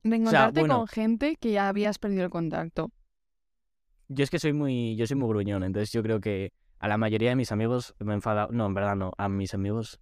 [0.02, 0.80] De encontrarte bueno.
[0.80, 2.91] con gente que ya habías perdido el contacto.
[4.08, 6.97] Yo es que soy muy, yo soy muy gruñón, entonces yo creo que a la
[6.97, 8.52] mayoría de mis amigos me he enfadado.
[8.52, 9.12] No, en verdad no.
[9.20, 10.00] A mis amigos.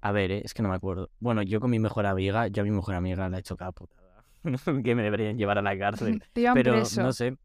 [0.00, 1.10] A ver, eh, es que no me acuerdo.
[1.20, 3.70] Bueno, yo con mi mejor amiga, yo a mi mejor amiga la he hecho cada
[3.70, 4.24] putada.
[4.84, 6.20] que me deberían llevar a la cárcel.
[6.32, 7.02] Te Pero preso.
[7.04, 7.36] no sé.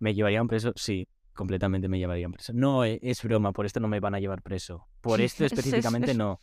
[0.00, 0.72] ¿Me llevarían preso?
[0.76, 2.52] Sí, completamente me llevarían preso.
[2.54, 4.86] No, eh, es broma, por esto no me van a llevar preso.
[5.00, 6.38] Por esto específicamente no.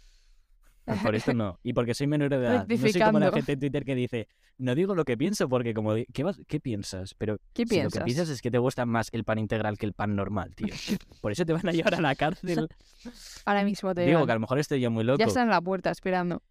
[1.04, 1.60] Por esto no.
[1.64, 2.68] Y porque soy menor de edad.
[2.68, 4.28] No soy como la gente en Twitter que dice,
[4.58, 5.94] no digo lo que pienso porque como...
[6.12, 7.14] ¿Qué, vas- qué piensas?
[7.18, 7.94] Pero ¿Qué si piensas?
[7.96, 10.54] lo que piensas es que te gusta más el pan integral que el pan normal,
[10.56, 10.68] tío.
[11.22, 12.68] Por eso te van a llevar a la cárcel.
[13.46, 15.50] Ahora mismo te Digo que a lo mejor estoy yo muy loco, Ya está en
[15.50, 16.42] la puerta esperando.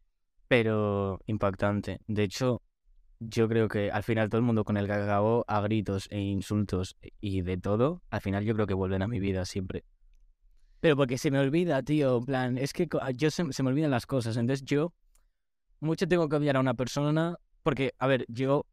[0.49, 2.01] pero impactante.
[2.07, 2.63] De hecho,
[3.21, 6.19] yo creo que al final todo el mundo con el que acabó a gritos e
[6.19, 9.85] insultos y de todo, al final yo creo que vuelven a mi vida siempre.
[10.81, 13.69] Pero porque se me olvida, tío, en plan, es que co- yo se, se me
[13.69, 14.95] olvidan las cosas, entonces yo
[15.81, 18.65] mucho tengo que odiar a una persona, porque, a ver, yo,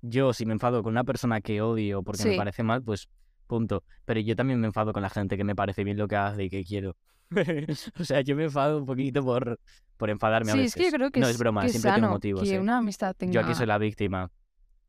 [0.00, 3.08] yo si me enfado con una persona que odio porque me parece mal, pues
[3.46, 3.84] punto.
[4.04, 6.44] Pero yo también me enfado con la gente que me parece bien lo que hace
[6.44, 6.96] y que quiero.
[8.00, 9.58] o sea, yo me enfado un poquito por,
[9.96, 10.76] por enfadarme a Sí, veces.
[10.76, 12.42] es que yo creo que no es, es broma, que siempre sano tengo motivos.
[12.42, 12.60] que eh.
[12.60, 13.32] una amistad tenga...
[13.32, 14.30] Yo aquí soy la víctima.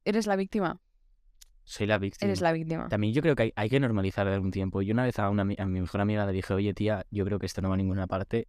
[0.05, 0.79] Eres la víctima.
[1.65, 2.27] Soy la víctima.
[2.27, 2.87] Eres la víctima.
[2.89, 4.81] También yo creo que hay, hay que normalizar de algún tiempo.
[4.81, 7.39] Yo una vez a, una, a mi mejor amiga le dije, oye tía, yo creo
[7.39, 8.47] que esto no va a ninguna parte.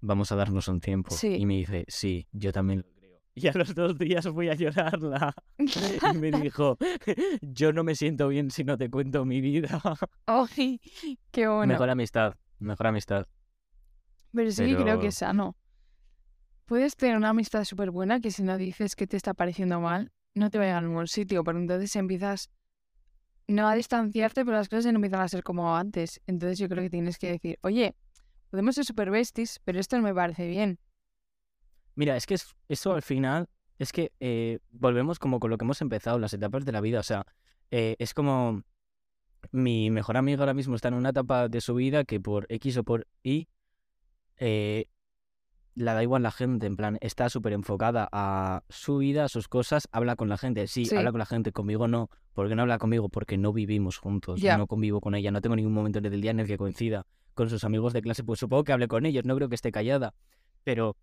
[0.00, 1.10] vamos a darnos un tiempo.
[1.14, 1.34] Sí.
[1.36, 3.20] Y me dice, sí, yo también lo creo.
[3.34, 5.34] Y a los dos días fui a llorarla.
[6.14, 6.78] Y me dijo,
[7.42, 9.80] yo no me siento bien si no te cuento mi vida.
[10.26, 10.80] ¡Ay!
[11.30, 11.66] ¡Qué bueno!
[11.66, 13.26] Mejor amistad, mejor amistad.
[14.32, 15.56] Pero sí que creo que es sano.
[16.66, 20.12] Puedes tener una amistad súper buena que si no dices que te está pareciendo mal,
[20.34, 22.48] no te va a llegar a ningún sitio, pero entonces empiezas
[23.48, 26.20] no a distanciarte, pero las cosas no empiezan a ser como antes.
[26.28, 27.96] Entonces yo creo que tienes que decir, oye,
[28.50, 30.78] podemos ser super besties, pero esto no me parece bien.
[31.96, 33.48] Mira, es que es- eso al final,
[33.78, 37.00] es que eh, volvemos como con lo que hemos empezado, las etapas de la vida.
[37.00, 37.26] O sea,
[37.72, 38.62] eh, es como
[39.52, 42.76] mi mejor amigo ahora mismo está en una etapa de su vida que por X
[42.78, 43.48] o por Y
[44.36, 44.86] eh,
[45.74, 49.48] la da igual la gente, en plan, está súper enfocada a su vida, a sus
[49.48, 50.66] cosas, habla con la gente.
[50.66, 50.96] Sí, Sí.
[50.96, 52.10] habla con la gente, conmigo no.
[52.34, 53.08] ¿Por qué no habla conmigo?
[53.08, 54.58] Porque no vivimos juntos, Ya.
[54.58, 57.48] no convivo con ella, no tengo ningún momento del día en el que coincida con
[57.48, 58.24] sus amigos de clase.
[58.24, 60.12] Pues supongo que hable con ellos, no creo que esté callada.
[60.64, 60.96] Pero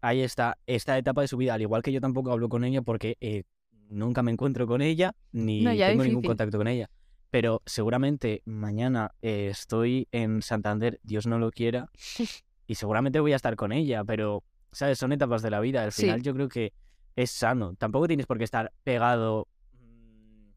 [0.00, 2.82] ahí está, esta etapa de su vida, al igual que yo tampoco hablo con ella
[2.82, 3.44] porque eh,
[3.88, 6.88] nunca me encuentro con ella, ni No, tengo ningún contacto con ella.
[7.30, 11.90] Pero seguramente mañana eh, estoy en Santander, Dios no lo quiera,
[12.66, 14.98] y seguramente voy a estar con ella, pero, ¿sabes?
[14.98, 15.82] Son etapas de la vida.
[15.84, 16.02] Al Sí.
[16.02, 16.72] final yo creo que
[17.16, 17.74] es sano.
[17.74, 19.48] Tampoco tienes por qué estar pegado.
[19.72, 20.50] mm,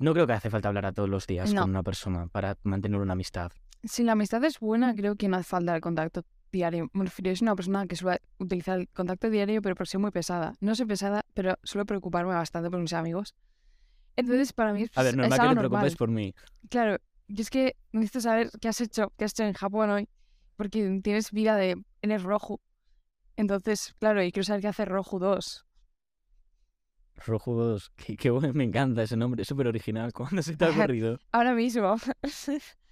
[0.00, 1.62] No creo que hace falta hablar a todos los días No.
[1.62, 3.52] con una persona para mantener una amistad.
[3.84, 6.88] Si la amistad es buena, creo que no hace falta el contacto diario.
[6.92, 10.10] Me refiero, es una persona que suele utilizar el contacto diario, pero por ser muy
[10.10, 10.54] pesada.
[10.60, 13.34] No soy pesada, pero suelo preocuparme bastante por mis amigos.
[14.16, 15.96] Entonces, para mí es, A ver, es normal que algo te preocupes normal.
[15.96, 16.34] por mí.
[16.70, 16.98] Claro,
[17.28, 20.08] yo es que necesito saber qué has hecho, qué has hecho en Japón hoy,
[20.56, 21.76] porque tienes vida de...
[22.02, 22.60] Eres rojo.
[23.36, 25.66] Entonces, claro, y quiero saber qué hace Rojo 2.
[27.26, 27.90] Rojo 2.
[27.96, 30.12] Qué, qué bueno, me encanta ese nombre, es súper original.
[30.14, 31.18] ¿Cuándo se te ha ocurrido?
[31.32, 31.96] Ahora mismo.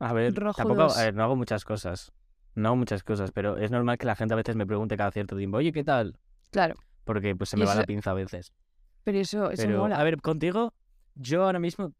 [0.00, 0.96] A ver, Rojo tampoco, 2.
[0.96, 2.12] a ver, no hago muchas cosas.
[2.54, 5.10] No hago muchas cosas, pero es normal que la gente a veces me pregunte cada
[5.12, 6.18] cierto tiempo, oye, ¿qué tal?
[6.50, 6.74] claro,
[7.04, 8.52] Porque pues se Y me va la pinza a veces.
[9.08, 9.98] Pero eso, eso Pero, mola.
[9.98, 10.74] a ver, contigo,
[11.14, 11.94] yo ahora mismo,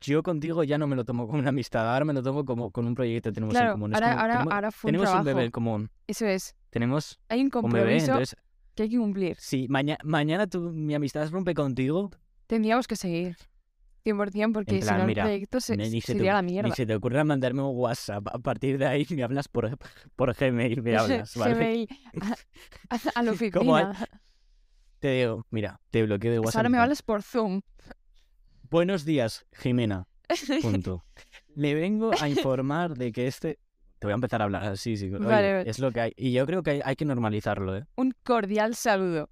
[0.00, 2.72] yo contigo ya no me lo tomo como una amistad, ahora me lo tomo como
[2.72, 3.92] con un proyecto que tenemos en claro, común.
[3.92, 6.56] Es ahora, como- ahora, tenemos ahora fue un tenemos un bebé en común, Eso es.
[6.70, 8.36] tenemos Hay un un bebé, compromiso entonces,
[8.74, 9.36] que hay que cumplir.
[9.38, 12.10] si maña- mañana tu, mi amistad rompe contigo,
[12.48, 13.36] Tendríamos que seguir.
[14.04, 16.52] 100% porque En si no el proyecto se, ni, ni se sería te, la ni
[16.52, 16.74] mierda.
[16.74, 19.76] se te ocurra mandarme un WhatsApp, a partir de ahí me hablas por,
[20.16, 20.96] por Gmail, me
[21.26, 21.54] hablas, ¿vale?
[21.54, 21.88] Gmail,
[22.90, 23.92] a, a- la Como oficina.
[24.98, 26.58] Te digo, mira, te bloqueo de Pues WhatsApp.
[26.60, 27.60] ahora me hablas por Zoom.
[28.70, 30.06] Buenos días, Jimena.
[30.62, 31.04] Punto.
[31.54, 33.58] Le vengo a informar de que este.
[33.98, 35.06] Te voy a empezar a hablar así, sí.
[35.06, 35.70] oye, Vale, vale.
[35.70, 36.12] Es lo que hay.
[36.16, 37.84] Y yo creo que hay, hay que normalizarlo, ¿eh?
[37.96, 39.30] un cordial saludo.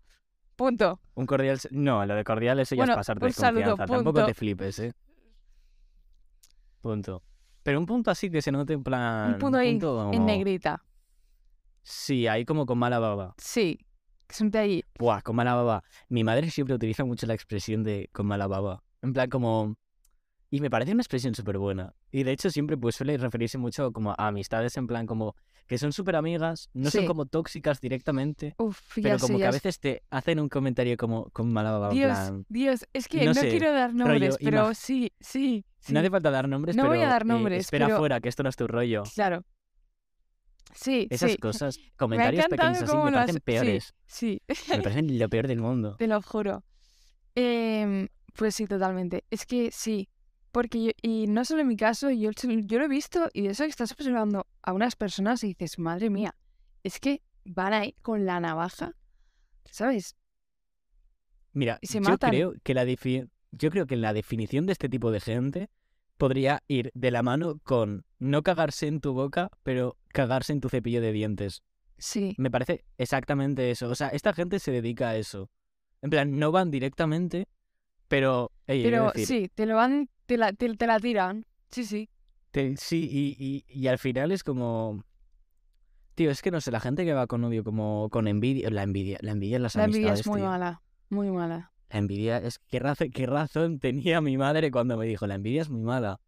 [0.57, 1.01] Punto.
[1.15, 1.59] Un cordial.
[1.71, 3.87] No, lo de cordial, eso ya Bueno, es pasarte un de saludo, confianza.
[3.95, 4.27] Tampoco punto.
[4.27, 4.93] te flipes, ¿eh?
[6.81, 7.23] Punto.
[7.63, 9.35] Pero un punto así que se note en plan.
[9.35, 9.79] Un punto ahí,
[10.13, 10.83] En negrita.
[11.83, 13.35] Sí, ahí como con mala baba.
[13.39, 13.79] Sí.
[14.41, 14.85] De ahí.
[14.99, 15.85] Buah, con mala baba.
[16.09, 18.83] Mi madre siempre utiliza mucho la expresión de con mala baba.
[19.03, 19.77] En plan, como.
[20.51, 21.93] Y me parece una expresión súper buena.
[22.11, 25.35] Y de hecho, siempre pues suele referirse mucho como a amistades, en plan, como
[25.67, 29.51] que son súper amigas, no son como tóxicas directamente, Uf, pero como sé, que a
[29.51, 31.89] veces te hacen un comentario como con mala baba.
[31.89, 35.65] en Dios, plan, Dios, es que no no, sé, quiero dar nombres, pero sí, sí,
[35.81, 35.93] sí.
[35.93, 38.21] No hace falta dar nombres, No pero voy a dar eh, nombres, espera pero- fuera,
[38.21, 39.03] que esto no es tu rollo.
[39.13, 39.43] Claro.
[40.77, 41.39] Sí, Esas sí.
[41.39, 43.41] cosas, comentarios pequeños así, me parecen sí.
[43.41, 43.95] peores.
[44.07, 45.97] Sí, Me parecen lo peor del mundo.
[45.97, 46.63] te lo juro.
[47.35, 49.25] Em, pues sí, totalmente.
[49.31, 50.09] Es que sí.
[50.53, 53.49] Porque yo, y no solo en mi caso, yo, yo lo he visto y de
[53.51, 56.35] eso que estás observando a unas personas y dices, madre mía,
[56.83, 58.93] es que van ahí con la navaja,
[59.71, 60.17] ¿sabes?
[61.53, 62.31] Mira, Y se yo matan.
[62.31, 65.69] creo que la defi- yo creo que la definición de este tipo de gente
[66.17, 70.69] podría ir de la mano con no cagarse en tu boca, pero cagarse en tu
[70.69, 71.63] cepillo de dientes.
[71.99, 73.89] Sí, Me parece exactamente eso.
[73.89, 75.51] O sea, esta gente se dedica a eso.
[76.03, 77.49] En plan, no van directamente,
[78.09, 78.51] pero...
[78.67, 81.47] pero decir, sí, te lo van, te la, te, te la tiran.
[81.71, 82.09] Sí, sí.
[82.51, 85.03] te- sí, y, y- y al final es como...
[86.15, 88.83] Tío, es que no sé, la gente que va con odio como con envidia, la
[88.83, 90.49] envidia, la envidia en las La envidia es muy tío.
[90.49, 91.73] mala, muy mala.
[91.91, 95.63] La envidia es qué razón, qué razón tenía mi madre cuando me dijo, la envidia
[95.63, 96.21] es muy mala.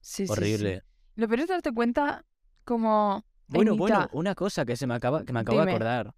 [0.00, 0.32] Sí, sí, sí.
[0.32, 0.82] Horrible.
[1.14, 2.24] Lo peor es darte cuenta
[2.64, 3.24] como...
[3.46, 6.14] Bueno, en bueno, una cosa que se me acaba, que me acabo de acordar.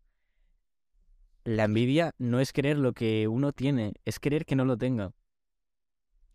[1.45, 5.13] La envidia no es querer lo que uno tiene, es querer que no lo tenga.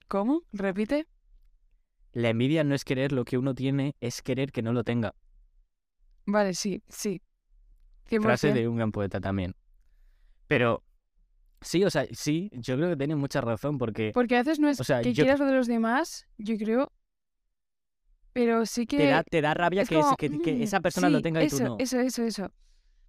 [0.07, 0.43] ¿Cómo?
[0.51, 1.07] ¿Repite?
[2.13, 5.15] La envidia no es querer lo que uno tiene, es querer que no lo tenga.
[6.25, 7.21] Vale, sí, sí.
[8.09, 8.21] 100%.
[8.21, 9.55] Frase de un gran poeta también.
[10.47, 10.83] Pero
[11.61, 14.67] sí, o sea, sí, yo creo que tiene mucha razón porque Porque a veces no
[14.69, 16.91] es O sea, que yo- quieras lo de los demás, yo creo
[18.33, 18.97] Pero sí que...
[18.97, 21.23] Te da, te da rabia es que, como, que, que mm, esa persona lo sí,
[21.23, 21.75] tenga y eso, tú no.
[21.79, 22.51] Eso, eso, eso.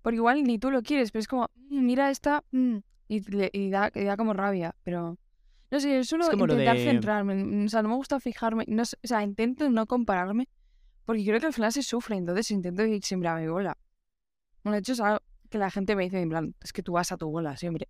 [0.03, 2.79] Porque igual ni tú lo quieres, pero es como, "Mm, mira esta, mm",
[3.09, 5.17] y, le- y da, y da como rabia, pero...
[5.71, 8.65] No sé, yo suelo lo intentar de- centrarme, mm, o sea, no me gusta fijarme,
[8.69, 10.49] no o sea, intento no compararme,
[11.07, 13.79] porque creo que al final se sufre, entonces intento ir siempre a mi bola.
[14.65, 16.93] Bueno, de hecho es algo que la gente me dice en plan, es que tú
[16.93, 17.89] vas a tu bola siempre.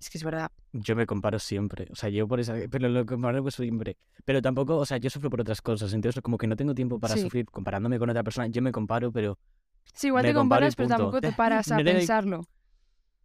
[0.00, 0.50] Es que es verdad.
[0.72, 1.88] Yo me comparo siempre.
[1.90, 2.54] O sea, yo por esa.
[2.70, 3.96] Pero lo comparo pues siempre.
[4.24, 5.92] Pero tampoco, o sea, yo sufro por otras cosas.
[5.92, 7.22] Entonces, como que no tengo tiempo para Sí.
[7.22, 8.46] sufrir comparándome con otra persona.
[8.46, 9.38] Yo me comparo, pero
[9.94, 12.44] Sí, igual te comparas, pero tampoco te paras a No pensarlo.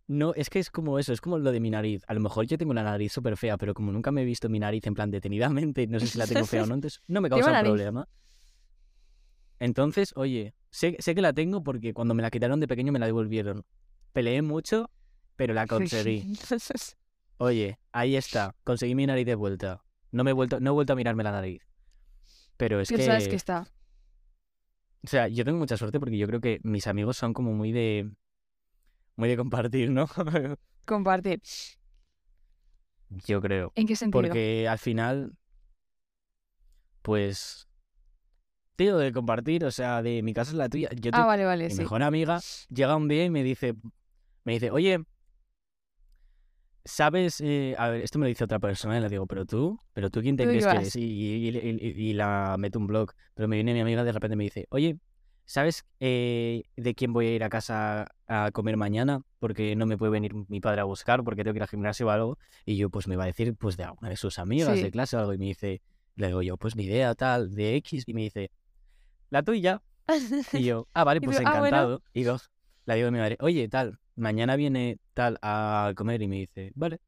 [0.08, 2.02] no, es que es como eso, es como lo de mi nariz.
[2.08, 4.50] A lo mejor yo tengo una nariz súper fea, pero como nunca me he visto
[4.50, 7.22] mi nariz en plan detenidamente, no sé si la tengo fea o no, entonces no
[7.22, 8.08] me causa un problema.
[9.60, 13.00] Entonces, oye, sé, sé que la tengo porque cuando me la quitaron de pequeño me
[13.00, 13.64] la devolvieron.
[14.12, 14.90] Peleé mucho,
[15.36, 16.36] pero la conseguí.
[17.38, 19.84] Oye, ahí está, conseguí mi nariz de vuelta.
[20.12, 21.62] No me he vuelto, no he vuelto a mirarme la nariz.
[22.58, 23.68] Pero es que sabes que está.
[25.04, 27.72] o sea, yo tengo mucha suerte porque yo creo que mis amigos son como muy
[27.72, 28.12] de,
[29.16, 30.08] muy de compartir, ¿no?
[30.86, 31.42] Compartir.
[33.10, 33.72] yo creo.
[33.76, 34.22] ¿En qué sentido?
[34.22, 35.34] Porque al final,
[37.02, 37.68] pues,
[38.76, 40.90] tío, de compartir, o sea, de mi casa es la tuya.
[40.96, 41.78] Yo Ah, vale, vale, mi sí.
[41.80, 43.76] mejor amiga llega un día y me dice,
[44.44, 45.04] me dice, oye,
[46.86, 47.40] ¿sabes?
[47.42, 50.10] eh, a ver, esto me lo dice otra persona y le digo, pero tú, pero
[50.10, 50.96] tú quién te ¿Tú de crees que eres?
[50.96, 53.12] Y, y- y- y- y la meto un blog.
[53.34, 54.98] Pero me viene mi amiga de repente y me dice, oye,
[55.46, 59.22] ¿sabes eh, de quién voy a ir a casa a comer mañana?
[59.40, 62.08] Porque no me puede venir mi padre a buscar porque tengo que ir al gimnasio
[62.08, 62.38] o algo.
[62.66, 64.84] Y yo, pues me va a decir, pues de alguna de sus amigas Sí.
[64.84, 65.34] de clase o algo.
[65.34, 65.82] Y me dice,
[66.16, 68.04] le digo yo, pues ni idea, tal, de X.
[68.08, 68.52] Y me dice,
[69.30, 69.82] la tuya.
[70.62, 71.58] Y yo, ah, vale, pues "Ah, bueno".
[71.58, 72.04] encantado.
[72.14, 72.52] Y dos,
[72.86, 76.72] la digo a mi madre, oye, tal, mañana viene tal a comer y me dice,
[76.76, 77.00] vale.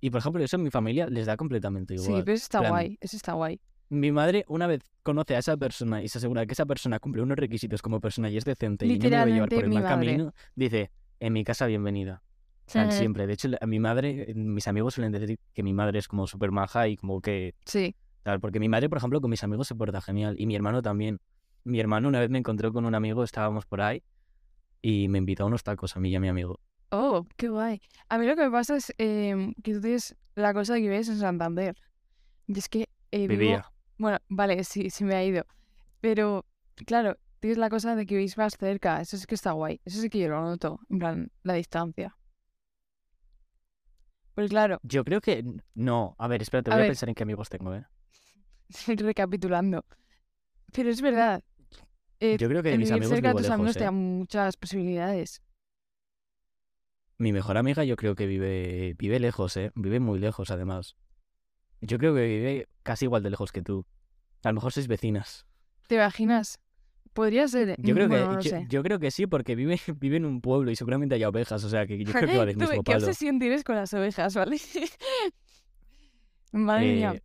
[0.00, 2.24] Y por ejemplo, eso en mi familia les da completamente Sí, igual.
[2.24, 2.98] pero eso está plan, guay.
[3.00, 3.60] Eso está guay.
[3.90, 7.22] Mi madre, una vez conoce a esa persona y se asegura que esa persona cumple
[7.22, 9.70] unos requisitos como persona y es decente y no me va a llevar por el
[9.70, 10.06] mal madre.
[10.06, 10.90] camino, dice,
[11.20, 12.22] en mi casa bienvenida.
[12.90, 13.26] Siempre.
[13.26, 16.50] De hecho, a mi madre, mis amigos suelen decir que mi madre es como súper
[16.52, 17.96] maja y como que Sí.
[18.22, 20.34] Tal, porque mi madre, por ejemplo, con mis amigos se porta genial.
[20.38, 21.18] Y mi hermano también.
[21.64, 24.02] Mi hermano una vez me encontró con un amigo, estábamos por ahí,
[24.82, 26.60] y me invitó a unos tacos a mí y a mi amigo.
[26.90, 27.80] Oh, qué guay.
[28.08, 30.88] A mí lo que me pasa es em, que tú tienes la cosa de que
[30.88, 31.76] vives en Santander.
[32.46, 33.72] Y es que eh, vivo- Vivía.
[33.98, 35.44] Bueno, vale, sí, sí me ha ido.
[36.00, 36.46] Pero,
[36.86, 39.00] claro, tienes la cosa de que vivís más cerca.
[39.00, 39.80] Eso sí que está guay.
[39.84, 40.80] Eso sí que yo lo noto.
[40.88, 42.16] En plan, la distancia.
[44.34, 45.44] Pues claro, Yo creo que.
[45.74, 46.90] No, a ver, espérate, A voy a ver.
[46.90, 47.84] pensar en qué amigos tengo, ¿eh?
[48.86, 49.84] recapitulando.
[50.72, 51.42] Pero es verdad.
[52.20, 53.90] Eh, Yo creo que de mis amigos cerca de vivo tus amigos lejos, te da
[53.90, 53.92] ¿eh?
[53.92, 55.42] muchas posibilidades.
[57.16, 59.72] Mi mejor amiga yo creo que vive, vive lejos, ¿eh?
[59.74, 60.96] Vive muy lejos, además.
[61.80, 63.86] Yo creo que vive casi igual de lejos que tú.
[64.44, 65.46] A lo mejor sois vecinas.
[65.88, 66.60] ¿Te imaginas?
[67.12, 67.74] Podría ser.
[67.80, 68.66] Yo creo bueno, que, no yo, sé.
[68.68, 71.68] yo creo que sí, porque vive, vive en un pueblo y seguramente haya ovejas, o
[71.68, 72.98] sea que yo creo que va del mismo ¿Qué palo.
[72.98, 74.58] obsesión tienes con las ovejas, vale?
[76.52, 77.12] Madre mía.
[77.16, 77.22] Eh,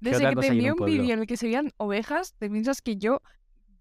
[0.00, 2.48] Desde que te hay en envié un vídeo en el que se veían ovejas, te
[2.48, 3.20] piensas que yo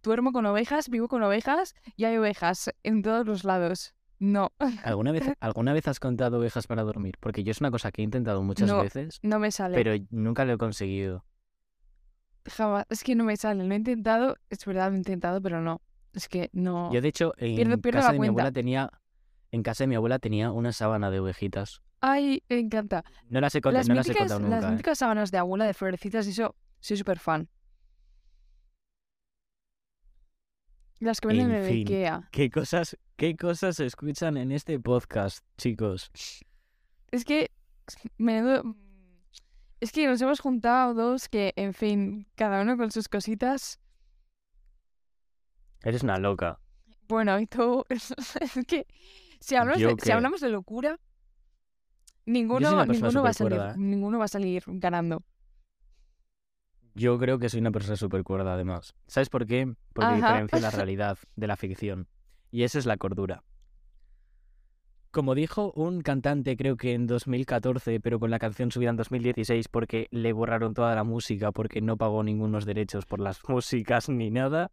[0.03, 3.95] duermo con ovejas, vivo con ovejas y hay ovejas en todos los lados.
[4.19, 4.51] No,
[4.85, 7.15] ¿Alguna vez, ¿Alguna vez has contado ovejas para dormir?
[7.19, 9.75] Porque yo es una cosa que he intentado muchas No, veces, no me sale.
[9.75, 11.25] pero nunca lo he conseguido.
[12.45, 12.85] Jamás.
[12.89, 13.63] Es que no me sale.
[13.63, 15.81] Lo he intentado, es verdad, lo he intentado, pero no.
[16.13, 16.91] Es que no.
[16.93, 18.91] Yo, de hecho, en Pierdo- pierdo casa de mi abuela tenía...
[19.51, 21.81] En casa de mi abuela tenía una sábana de ovejitas.
[22.01, 23.03] Ay, me encanta.
[23.29, 24.67] No las he, cont- Las no las he contado las nunca.
[24.67, 24.71] ¿eh?
[24.71, 27.47] míticas sábanas de abuela de florecitas eso, soy súper fan.
[30.99, 31.87] Las que venden En en el fin.
[31.87, 32.29] Ikea.
[32.31, 36.11] ¿Qué cosas, ¿Qué cosas se escuchan en este podcast, chicos?
[37.11, 37.51] Es que,
[38.17, 38.75] menudo...
[39.79, 43.79] Es que nos hemos juntado dos que, en fin, cada uno con sus cositas.
[45.83, 46.59] Eres una loca.
[47.07, 47.85] Bueno, y tú...
[47.89, 48.87] es que,
[49.39, 50.99] si hablamos, ¿Yo de, si hablamos de locura,
[52.25, 53.73] ninguno, ninguno, va a salir, ¿eh?
[53.75, 55.21] ninguno va a salir ganando.
[56.95, 58.93] Yo creo que soy una persona súper cuerda, además.
[59.07, 59.73] ¿Sabes por qué?
[59.93, 60.15] Porque Ajá.
[60.15, 62.07] diferencio la realidad de la ficción.
[62.51, 63.43] Y eso es la cordura.
[65.09, 69.67] Como dijo un cantante, creo que en 2014, pero con la canción subida en 2016
[69.67, 74.31] porque le borraron toda la música porque no pagó ningunos derechos por las músicas ni
[74.31, 74.71] nada,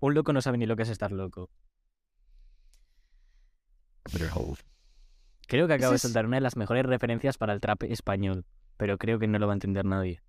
[0.00, 1.50] un loco no sabe ni lo que es estar loco.
[5.48, 8.44] Creo que acabo de soltar una de las mejores referencias para el trap español,
[8.76, 10.22] pero creo que no lo va a entender nadie.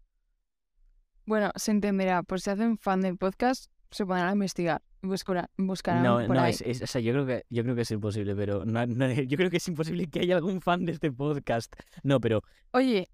[1.32, 2.24] Bueno, se entenderá.
[2.24, 4.82] Por si hacen fan del podcast, se pondrán a investigar.
[5.02, 6.52] Buscarán, buscarán No, por no, ahí.
[6.52, 9.08] es, es- o sea, yo creo que yo creo que es imposible, pero no- no-
[9.30, 11.74] yo creo que es imposible que haya algún fan de este podcast.
[12.04, 13.08] No, pero Oye,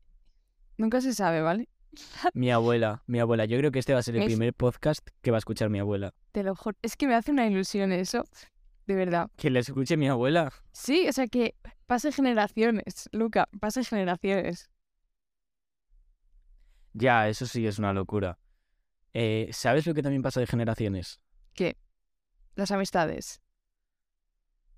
[0.79, 1.69] nunca se sabe, ¿vale?
[2.33, 3.45] Mi abuela, mi abuela.
[3.45, 5.77] Yo creo que este va a ser el primer podcast que va a escuchar mi
[5.77, 6.11] abuela.
[6.31, 6.75] Te lo juro.
[6.81, 8.23] Es que me hace una ilusión eso.
[8.87, 9.29] De verdad.
[9.35, 10.51] Que le escuche mi abuela.
[10.71, 11.53] Sí, o sea que
[11.85, 14.71] pase generaciones, Luca, pase generaciones.
[16.99, 18.39] Ya, eso sí es una locura.
[19.13, 21.21] Eh, ¿Sabes lo que también pasa de generaciones?
[22.55, 23.39] Las amistades.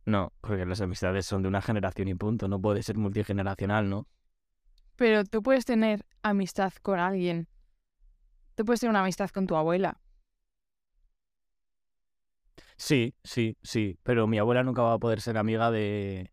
[0.05, 2.49] No, porque las amistades son de una generación y punto.
[2.49, 4.05] No puede ser multigeneracional, ¿no?
[4.97, 7.47] Pero tú puedes tener amistad con alguien.
[8.55, 10.01] Tú puedes tener una amistad con tu abuela.
[12.75, 13.97] Sí, sí, sí.
[14.03, 16.31] Pero mi abuela nunca va a poder ser amiga de,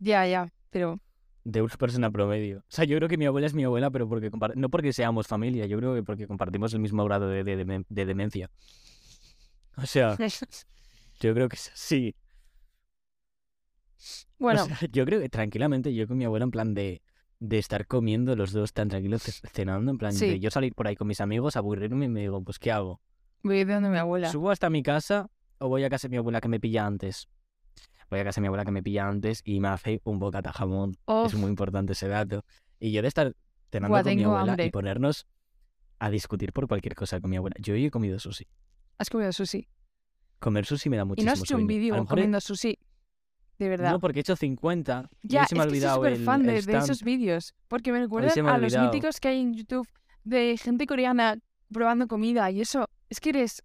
[0.00, 0.98] Ya, ya, pero
[1.44, 2.58] de una persona promedio.
[2.60, 5.26] O sea, yo creo que mi abuela es mi abuela, pero porque no porque seamos
[5.26, 8.50] familia, yo creo que porque compartimos el mismo grado de, de- de- de demencia.
[9.76, 10.16] O sea,
[11.20, 12.14] yo creo que es así.
[13.96, 17.02] O bueno, sea, yo creo que tranquilamente, yo con mi abuela en plan de,
[17.40, 20.26] de estar comiendo los dos tan tranquilos, ce- cenando, en plan Sí.
[20.26, 23.00] de yo salir por ahí con mis amigos, aburrirme y me digo, pues ¿qué hago?
[23.42, 24.30] voy a ir donde mi abuela.
[24.30, 25.28] ¿Subo hasta mi casa
[25.58, 27.28] o voy a casa de mi abuela que me pilla antes?
[28.10, 30.52] Voy a casa de mi abuela que me pilla antes y me hace un bocata
[30.52, 30.96] jamón.
[31.06, 32.44] Uf, Es muy importante ese dato.
[32.78, 33.34] Y yo de estar
[33.70, 34.66] cenando con mi tengo abuela hambre.
[34.66, 35.26] y ponernos
[35.98, 37.56] a discutir por cualquier cosa con mi abuela.
[37.60, 38.46] Yo hoy he comido sushi.
[38.98, 39.66] has comido sushi.
[40.38, 41.64] Comer sushi me da Y muchísimo no has hecho un sueño.
[41.64, 42.78] A vídeo mejor he- comiendo sushi.
[43.58, 43.92] De verdad.
[43.92, 45.96] No, porque he hecho 50 y ya, hoy se me ha es que soy olvidado
[45.96, 46.82] súper el, fan el de, de stand.
[46.84, 47.54] esos vídeos.
[47.68, 48.92] Porque me recuerdan se me ha a los olvidado.
[48.92, 49.88] míticos que hay en YouTube
[50.24, 51.38] de gente coreana
[51.72, 52.88] probando comida y eso.
[53.08, 53.62] Es que eres.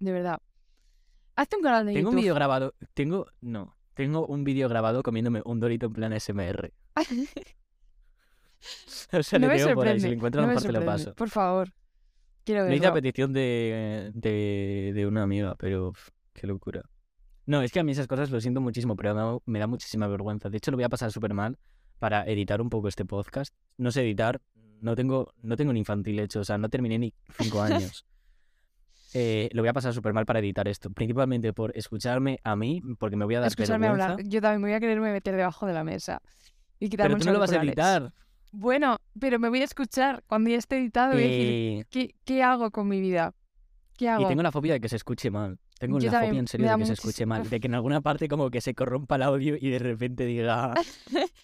[0.00, 0.40] De verdad.
[1.36, 2.22] Hazte un canal de Tengo un YouTube.
[2.22, 2.74] vídeo grabado.
[2.94, 3.26] Tengo.
[3.40, 3.76] No.
[3.94, 6.72] Tengo un vídeo grabado comiéndome un dorito en plan SMR.
[9.12, 10.00] O sea, no le tengo por ahí.
[10.00, 11.14] Si lo encuentro, no me lo paso.
[11.14, 11.72] Por favor.
[12.44, 12.94] Quiero Lo hice a verlo.
[13.02, 16.82] petición de, de, de una amiga, pero uf, qué locura.
[17.44, 19.66] No, es que a mí esas cosas lo siento muchísimo, pero me da, me da
[19.66, 20.48] muchísima vergüenza.
[20.48, 21.58] De hecho, lo voy a pasar súper mal
[21.98, 23.54] para editar un poco este podcast.
[23.78, 24.40] No sé editar,
[24.80, 28.04] no tengo, no tengo un infantil hecho, o sea, no terminé ni cinco años.
[29.14, 32.82] Eh, lo voy a pasar súper mal para editar esto, principalmente por escucharme a mí,
[32.98, 34.12] porque me voy a dar Escucharme vergüenza.
[34.12, 34.26] hablar.
[34.28, 36.20] Yo también me voy a quererme meter debajo de la mesa.
[36.78, 38.12] Y quitarme Pero tú no lo vas a editar.
[38.52, 41.84] Bueno, pero me voy a escuchar cuando ya esté editado y voy a decir, Eh,
[41.90, 43.34] ¿qué, ¿qué hago con mi vida?
[43.96, 44.22] ¿Qué hago?
[44.22, 45.58] y tengo la fobia de que se escuche mal.
[45.78, 47.48] Tengo Yo la fobia en serio de que se escuche mal.
[47.48, 50.74] De que en alguna parte como que se corrompa el audio y de repente diga,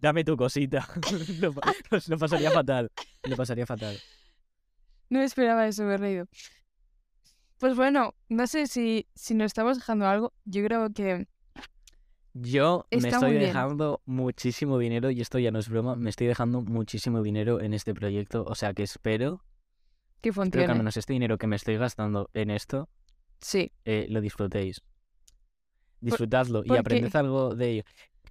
[0.00, 0.86] dame tu cosita.
[1.40, 1.52] lo,
[2.08, 2.90] lo pasaría fatal.
[3.24, 3.96] Lo pasaría fatal.
[5.10, 6.26] No esperaba eso, me he reído.
[7.62, 10.32] Pues bueno, no sé si, si nos estamos dejando algo.
[10.44, 11.28] Yo creo que
[12.34, 16.62] Yo me estoy dejando muchísimo dinero, y esto ya no es broma, me estoy dejando
[16.62, 18.42] muchísimo dinero en este proyecto.
[18.48, 19.44] O sea que espero,
[20.20, 20.72] que espero que funcione.
[20.72, 22.88] al menos este dinero que me estoy gastando en esto,
[23.40, 24.82] Sí, eh, lo disfrutéis.
[26.00, 27.82] Disfrutadlo y porque- aprended algo de ello.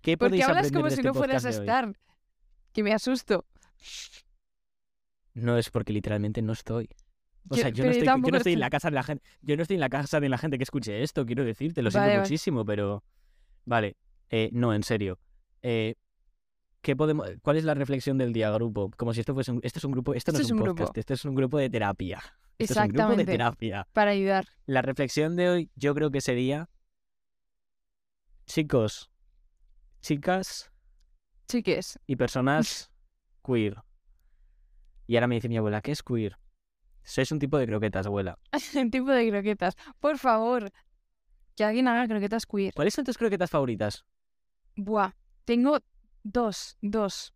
[0.02, 1.98] ¿Qué porque podéis hablas aprender como de si este no fueras a estar.
[2.74, 3.46] Que me asusto.
[5.36, 6.90] No es porque literalmente no estoy.
[7.50, 9.04] O Yo- sea, yo no, estoy, yo tampoco no estoy en la casa de la
[9.04, 9.24] gente.
[9.42, 11.88] Yo no estoy en la casa de la gente que escuche esto, quiero decirte, lo
[11.88, 12.20] Vale, siento vale.
[12.20, 13.04] muchísimo, pero.
[13.66, 13.98] Vale.
[14.30, 15.20] eh, no, en serio.
[15.62, 15.96] Eh,
[16.82, 18.90] ¿qué podemos, ¿Cuál es la reflexión del día grupo?
[18.98, 21.00] Como si esto fuese un, esto es un grupo, esto no es un podcast, grupo.
[21.00, 22.18] esto es un grupo de terapia.
[22.58, 23.32] Esto es un grupo de Exactamente.
[23.32, 23.88] terapia.
[23.94, 24.46] Para ayudar.
[24.66, 26.70] La reflexión de hoy yo creo que sería,
[28.46, 29.12] chicos,
[30.02, 30.72] chicas
[31.48, 32.00] Chiques.
[32.08, 32.92] y personas
[33.46, 33.78] queer.
[35.08, 36.38] Y ahora me dice mi abuela, ¿qué es queer?
[37.04, 38.38] Sois un tipo de croquetas, abuela.
[38.76, 39.76] Un tipo de croquetas.
[40.00, 40.72] Por favor.
[41.56, 42.74] Que alguien haga croquetas queer.
[42.74, 44.06] ¿Cuáles son tus croquetas favoritas?
[44.76, 45.14] Buah.
[45.46, 45.80] Tengo
[46.24, 47.34] dos, dos.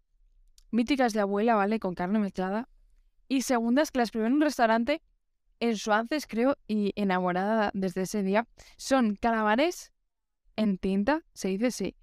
[0.71, 1.79] Míticas de abuela, ¿vale?
[1.79, 2.69] Con carne mezclada.
[3.27, 5.01] Y segundas que las probé en un restaurante
[5.59, 8.47] en Suances, creo, y enamorada desde ese día.
[8.77, 9.91] Son calamares
[10.55, 11.95] en tinta, se dice sí.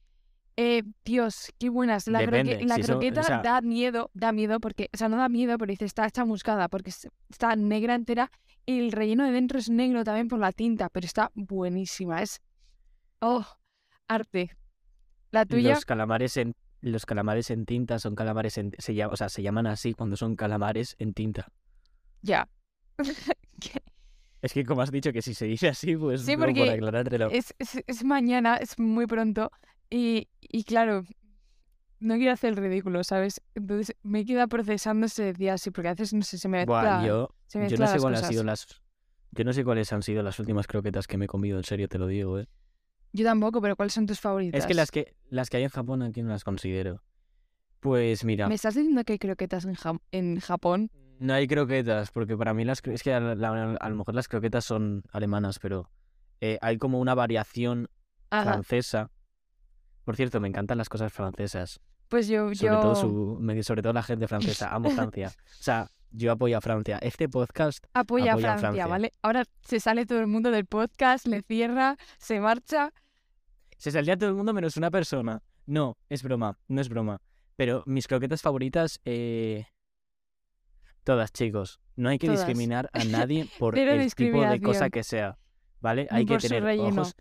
[0.57, 2.07] Eh, Dios, qué buenas.
[2.09, 4.97] La, croque- Depende, la si son- o croqueta sea- da miedo, da miedo porque, o
[4.97, 8.31] sea, no da miedo, pero dice está chamuscada porque es- está negra entera
[8.67, 12.21] y el relleno de dentro es negro también por la tinta, pero está buenísima.
[12.23, 12.41] Es,
[13.21, 13.47] oh,
[14.09, 14.51] arte.
[15.31, 19.17] La tuya, Los calamares en los calamares en tinta son calamares en se llama, o
[19.17, 21.49] sea, se llaman así cuando son calamares en tinta.
[22.23, 22.49] ya.
[24.43, 26.71] Es que como has dicho que si se dice así, pues Sí, como por porque
[26.71, 27.31] aclarártelo.
[27.31, 29.53] es, es, es mañana, es muy pronto.
[29.95, 31.05] Y, y claro,
[32.01, 33.43] no quiero hacer el ridículo, ¿sabes?
[33.55, 36.65] Entonces me he quedado procesando ese día así, porque a veces no sé, se me
[36.65, 38.67] Buah, mezcla, yo, se yo me no mezclan sé cuáles han sido las
[39.35, 41.89] yo no sé cuáles han sido las últimas croquetas que me he comido, en serio
[41.89, 42.49] te lo digo, eh.
[43.13, 44.59] Yo tampoco, pero ¿cuáles son tus favoritas?
[44.61, 47.03] Es que las que las que hay en Japón aquí no las considero.
[47.81, 50.91] Pues mira, ¿Me estás diciendo que hay croquetas en, Jam- en Japón?
[51.19, 54.29] no hay croquetas, porque para mí las es que a, la- a lo mejor las
[54.29, 55.91] croquetas son alemanas, pero
[56.41, 57.89] eh, hay como una variación
[58.31, 58.53] Ajá.
[58.55, 59.11] francesa.
[60.05, 61.81] Por cierto, me encantan las cosas francesas.
[62.09, 62.81] Pues yo, Sobre yo...
[62.81, 64.75] todo su, sobre todo la gente francesa.
[64.75, 65.29] Amo Francia.
[65.29, 66.99] O sea, yo apoyo a Francia.
[67.01, 68.87] Este podcast Apoya, Apoya a a Francia.
[68.87, 69.13] ¿vale?
[69.23, 72.93] Ahora se sale todo el mundo del podcast, le cierra, se marcha.
[73.79, 75.43] Se saldría todo el mundo menos una persona.
[75.67, 77.21] No, es broma, no es broma.
[77.57, 79.67] Pero mis croquetas favoritas, eh...
[81.05, 81.81] todas, chicos.
[81.97, 82.41] No hay que Todas.
[82.41, 85.39] discriminar a nadie por el tipo de cosa que sea.
[85.81, 86.07] ¿Vale?
[86.11, 87.15] Hay que por tener ojos.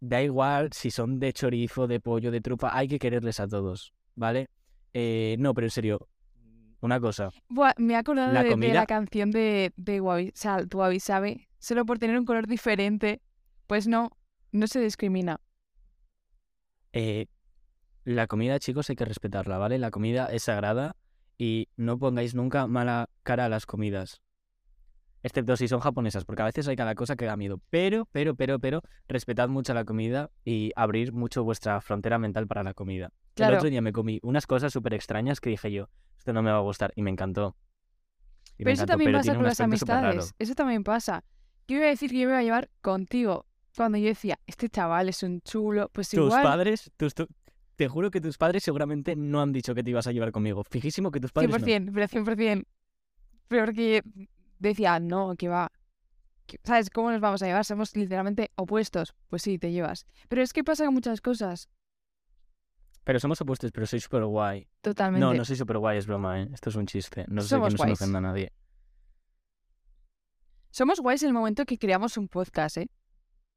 [0.00, 3.92] Da igual si son de chorizo, de pollo, de trufa, hay que quererles a todos.
[4.14, 4.48] ¿Vale?
[4.92, 6.08] Eh, no, pero en serio,
[6.80, 7.30] una cosa.
[7.48, 11.48] Buah, me he acordado La de, la canción de, de Wabi, Sal, tu Wabi Sabe.
[11.58, 13.20] Solo por tener un color diferente,
[13.66, 14.10] pues no,
[14.52, 15.40] no se discrimina.
[16.92, 17.26] Eh,
[18.04, 19.78] la comida, chicos, hay que respetarla, ¿vale?
[19.78, 20.96] La comida es sagrada
[21.36, 24.22] y no pongáis nunca mala cara a las comidas.
[25.22, 27.60] Excepto si son japonesas, porque a veces hay cada cosa que da miedo.
[27.70, 32.62] Pero, pero, pero, pero, respetad mucho la comida y abrir mucho vuestra frontera mental para
[32.62, 33.12] la comida.
[33.34, 33.54] Claro.
[33.54, 36.50] El otro día me comí unas cosas súper extrañas que dije yo, esto no me
[36.50, 37.56] va a gustar y me encantó.
[38.58, 40.34] Y me Pero eso encantó, también pero pasa con las amistades.
[40.38, 41.24] Eso también pasa.
[41.66, 43.46] Yo iba a decir que yo me iba a llevar contigo.
[43.76, 46.42] Cuando yo decía, este chaval es un chulo, pues Tus igual.
[46.42, 47.26] padres, tus, tu-
[47.74, 50.64] te juro que tus padres seguramente no han dicho que te ibas a llevar conmigo.
[50.64, 51.58] Fijísimo que tus padres no.
[51.66, 52.64] 100%, pero 100%.
[53.48, 54.02] Pero porque
[54.58, 55.70] decía, no, que va.
[56.62, 57.64] ¿Sabes cómo nos vamos a llevar?
[57.64, 59.14] Somos literalmente opuestos.
[59.28, 60.06] Pues sí, te llevas.
[60.28, 61.68] Pero es que pasa con muchas cosas.
[63.04, 64.66] Pero somos opuestos, pero soy súper guay.
[64.80, 65.24] Totalmente.
[65.24, 66.48] No, no soy súper guay, es broma, ¿eh?
[66.52, 67.24] Esto es un chiste.
[67.28, 68.52] No sé que no se me ofenda a nadie.
[70.70, 72.90] Somos guays en el momento que creamos un podcast, ¿eh?